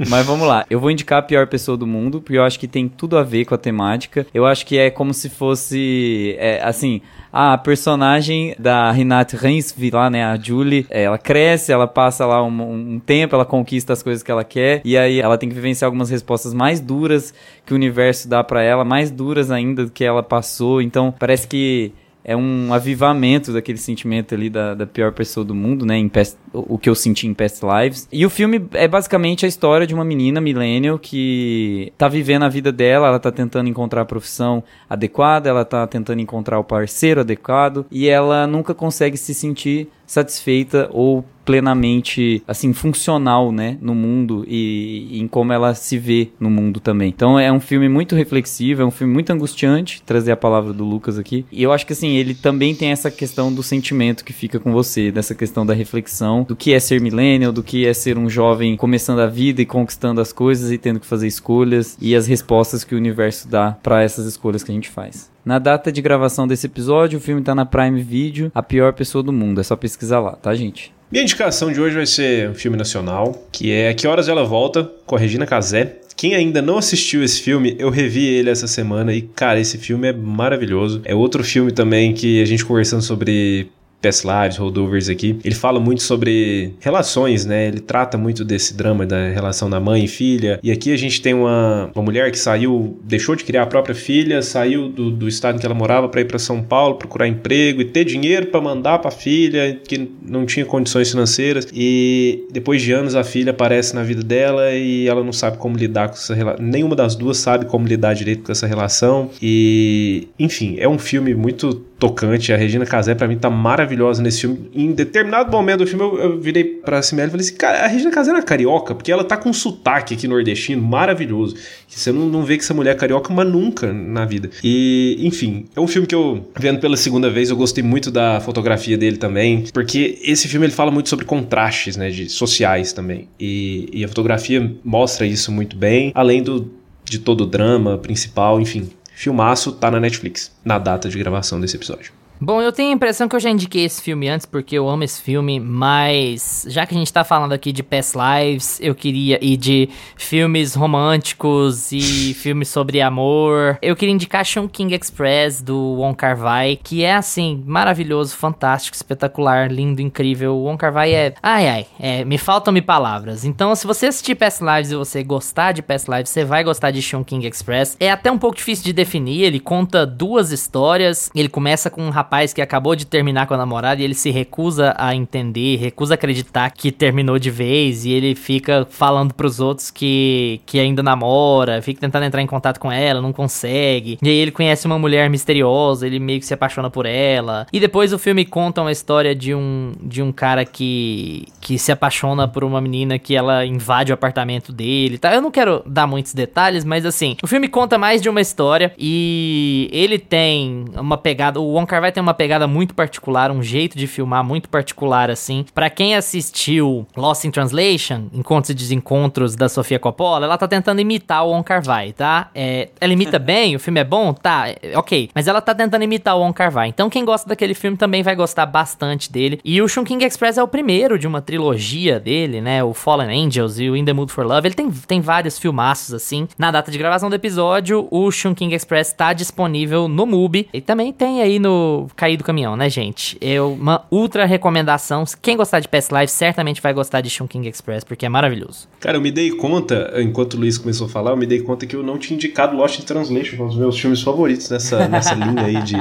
[0.09, 0.65] Mas vamos lá.
[0.71, 3.23] Eu vou indicar a pior pessoa do mundo, porque eu acho que tem tudo a
[3.23, 4.27] ver com a temática.
[4.33, 10.09] Eu acho que é como se fosse, é, assim, a personagem da Renate Reinsve lá,
[10.09, 14.03] né, a Julie, é, ela cresce, ela passa lá um, um tempo, ela conquista as
[14.03, 17.35] coisas que ela quer, e aí ela tem que vivenciar algumas respostas mais duras
[17.67, 20.81] que o universo dá pra ela, mais duras ainda do que ela passou.
[20.81, 21.93] Então, parece que
[22.25, 26.01] é um avivamento daquele sentimento ali da, da pior pessoa do mundo, né?
[26.09, 28.09] Past, o o que eu senti em Past Lives.
[28.11, 32.49] E o filme é basicamente a história de uma menina millennial que tá vivendo a
[32.49, 37.21] vida dela, ela tá tentando encontrar a profissão adequada, ela tá tentando encontrar o parceiro
[37.21, 44.45] adequado e ela nunca consegue se sentir satisfeita ou plenamente assim funcional, né, no mundo
[44.47, 47.09] e, e em como ela se vê no mundo também.
[47.09, 50.85] Então é um filme muito reflexivo, é um filme muito angustiante, trazer a palavra do
[50.85, 51.45] Lucas aqui.
[51.51, 54.73] E eu acho que assim, ele também tem essa questão do sentimento que fica com
[54.73, 58.29] você, dessa questão da reflexão, do que é ser millennial, do que é ser um
[58.29, 62.27] jovem começando a vida e conquistando as coisas e tendo que fazer escolhas e as
[62.27, 65.31] respostas que o universo dá para essas escolhas que a gente faz.
[65.45, 69.23] Na data de gravação desse episódio, o filme tá na Prime Video, A Pior Pessoa
[69.23, 69.61] do Mundo.
[69.61, 70.93] É só pesquisar lá, tá, gente?
[71.11, 74.85] Minha indicação de hoje vai ser um filme nacional, que é Que Horas Ela Volta,
[75.07, 75.97] com a Regina Casé.
[76.15, 80.09] Quem ainda não assistiu esse filme, eu revi ele essa semana e, cara, esse filme
[80.09, 81.01] é maravilhoso.
[81.05, 85.79] É outro filme também que a gente conversando sobre Past Lives, Holdovers aqui, ele fala
[85.79, 87.69] muito sobre relações, né?
[87.69, 90.59] Ele trata muito desse drama da relação da mãe e filha.
[90.63, 93.95] E aqui a gente tem uma, uma mulher que saiu, deixou de criar a própria
[93.95, 97.29] filha, saiu do, do estado em que ela morava para ir para São Paulo procurar
[97.29, 101.67] emprego e ter dinheiro para mandar para a filha, que não tinha condições financeiras.
[101.73, 105.77] E depois de anos a filha aparece na vida dela e ela não sabe como
[105.77, 106.65] lidar com essa relação.
[106.65, 109.31] Nenhuma das duas sabe como lidar direito com essa relação.
[109.43, 112.53] E, enfim, é um filme muito tocante.
[112.53, 114.71] A Regina Casé, pra mim, tá maravilhosa nesse filme.
[114.75, 117.87] Em determinado momento do filme, eu, eu virei pra Simele e falei assim: cara, a
[117.87, 121.55] Regina Casé era carioca, porque ela tá com um sotaque aqui nordestino maravilhoso.
[121.87, 124.51] Que você não, não vê que essa mulher é carioca, mas nunca na vida.
[124.65, 128.41] E, enfim, é um filme que eu, vendo pela segunda vez, eu gostei muito da
[128.41, 133.29] fotografia dele também, porque esse filme ele fala muito sobre contrastes, né, de sociais também.
[133.39, 136.71] E, e a fotografia mostra isso muito bem, além do,
[137.05, 138.89] de todo o drama principal, enfim.
[139.21, 142.11] Filmaço tá na Netflix, na data de gravação desse episódio.
[142.43, 145.05] Bom, eu tenho a impressão que eu já indiquei esse filme antes, porque eu amo
[145.05, 149.39] esse filme, mas já que a gente tá falando aqui de Past Lives, eu queria,
[149.43, 152.01] e de filmes românticos e
[152.33, 157.15] filmes sobre amor, eu queria indicar Sean King Express, do Wong Kar Wai, que é,
[157.15, 160.55] assim, maravilhoso, fantástico, espetacular, lindo, incrível.
[160.55, 163.45] O Wong Kar Wai é, ai, ai, é, me faltam-me palavras.
[163.45, 166.91] Então, se você assistir Past Lives e você gostar de Past Lives, você vai gostar
[166.91, 167.99] de Sean King Express.
[168.01, 172.09] É até um pouco difícil de definir, ele conta duas histórias, ele começa com um
[172.09, 175.77] rapaz rapaz que acabou de terminar com a namorada e ele se recusa a entender,
[175.77, 180.79] recusa a acreditar que terminou de vez e ele fica falando pros outros que, que
[180.79, 184.17] ainda namora, fica tentando entrar em contato com ela, não consegue.
[184.23, 187.67] E aí ele conhece uma mulher misteriosa, ele meio que se apaixona por ela.
[187.73, 191.91] E depois o filme conta uma história de um, de um cara que, que se
[191.91, 195.35] apaixona por uma menina que ela invade o apartamento dele, tá?
[195.35, 198.93] Eu não quero dar muitos detalhes, mas assim, o filme conta mais de uma história
[198.97, 203.51] e ele tem uma pegada, o Wong Kar Wai tem tem uma pegada muito particular,
[203.51, 205.65] um jeito de filmar muito particular, assim.
[205.75, 211.01] Para quem assistiu Lost in Translation, Encontros e Desencontros da Sofia Coppola, ela tá tentando
[211.01, 212.51] imitar o On Kar Wai, tá?
[212.55, 214.35] É, ela imita bem, o filme é bom?
[214.35, 215.31] Tá, é, ok.
[215.35, 216.89] Mas ela tá tentando imitar o On Kar Wai.
[216.89, 219.59] Então quem gosta daquele filme também vai gostar bastante dele.
[219.65, 222.85] E o King Express é o primeiro de uma trilogia dele, né?
[222.85, 224.69] O Fallen Angels e o In the Mood for Love.
[224.69, 226.47] Ele tem, tem vários filmaços, assim.
[226.59, 230.69] Na data de gravação do episódio, o King Express tá disponível no MUBI.
[230.73, 233.37] E também tem aí no cair do caminhão, né, gente?
[233.41, 235.25] É uma ultra recomendação.
[235.41, 238.89] Quem gostar de Past Life certamente vai gostar de King Express, porque é maravilhoso.
[239.01, 241.87] Cara, eu me dei conta, enquanto o Luiz começou a falar, eu me dei conta
[241.87, 245.35] que eu não tinha indicado Lost in Translation, um dos meus filmes favoritos nessa, nessa
[245.35, 245.97] linha aí de,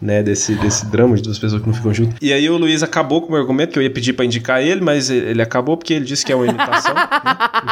[0.00, 2.16] né, desse, desse drama de duas pessoas que não ficam juntas.
[2.20, 4.62] E aí o Luiz acabou com o meu argumento, que eu ia pedir para indicar
[4.62, 6.94] ele, mas ele acabou porque ele disse que é uma imitação.
[6.94, 7.08] né?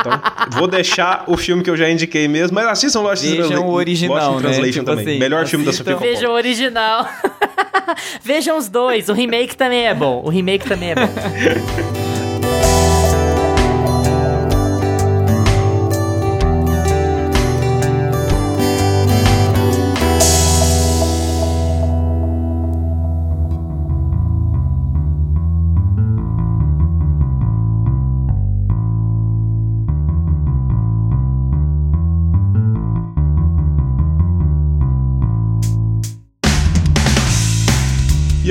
[0.01, 0.21] Então,
[0.53, 3.65] vou deixar o filme que eu já indiquei mesmo, mas assistam Lost in Translation.
[3.65, 4.41] o original, Lost in né?
[4.41, 5.07] Translation tipo também.
[5.07, 6.13] Assim, Melhor filme da Sofia Coppola.
[6.13, 7.09] Vejam o original.
[8.23, 9.09] Vejam os dois.
[9.09, 10.23] O remake também é bom.
[10.25, 11.09] O remake também é bom.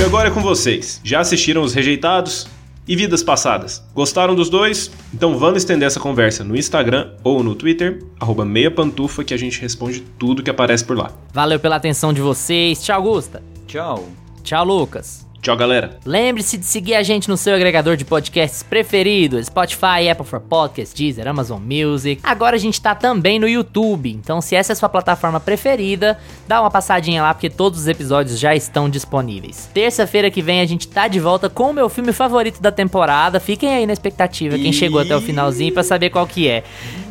[0.03, 0.99] agora é com vocês.
[1.03, 2.47] Já assistiram Os Rejeitados?
[2.85, 3.81] E Vidas Passadas?
[3.95, 4.91] Gostaram dos dois?
[5.13, 9.61] Então vamos estender essa conversa no Instagram ou no Twitter, arroba meiapantufa, que a gente
[9.61, 11.11] responde tudo que aparece por lá.
[11.31, 12.84] Valeu pela atenção de vocês.
[12.84, 13.41] Tchau, Gusta.
[13.65, 14.09] Tchau.
[14.43, 15.22] Tchau, Lucas.
[15.44, 15.99] Tchau, galera.
[16.06, 20.94] Lembre-se de seguir a gente no seu agregador de podcasts preferido, Spotify, Apple for Podcasts,
[20.94, 22.22] Deezer, Amazon Music.
[22.24, 26.18] Agora a gente tá também no YouTube, então se essa é a sua plataforma preferida,
[26.48, 29.70] dá uma passadinha lá porque todos os episódios já estão disponíveis.
[29.74, 33.38] Terça-feira que vem a gente tá de volta com o meu filme favorito da temporada.
[33.38, 36.64] Fiquem aí na expectativa, quem chegou até o finalzinho para saber qual que é.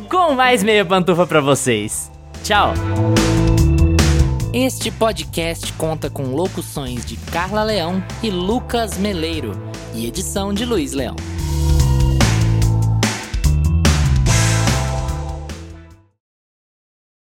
[0.09, 2.11] Com mais meia pantufa para vocês.
[2.43, 2.73] Tchau.
[4.53, 9.53] Este podcast conta com locuções de Carla Leão e Lucas Meleiro
[9.95, 11.15] e edição de Luiz Leão.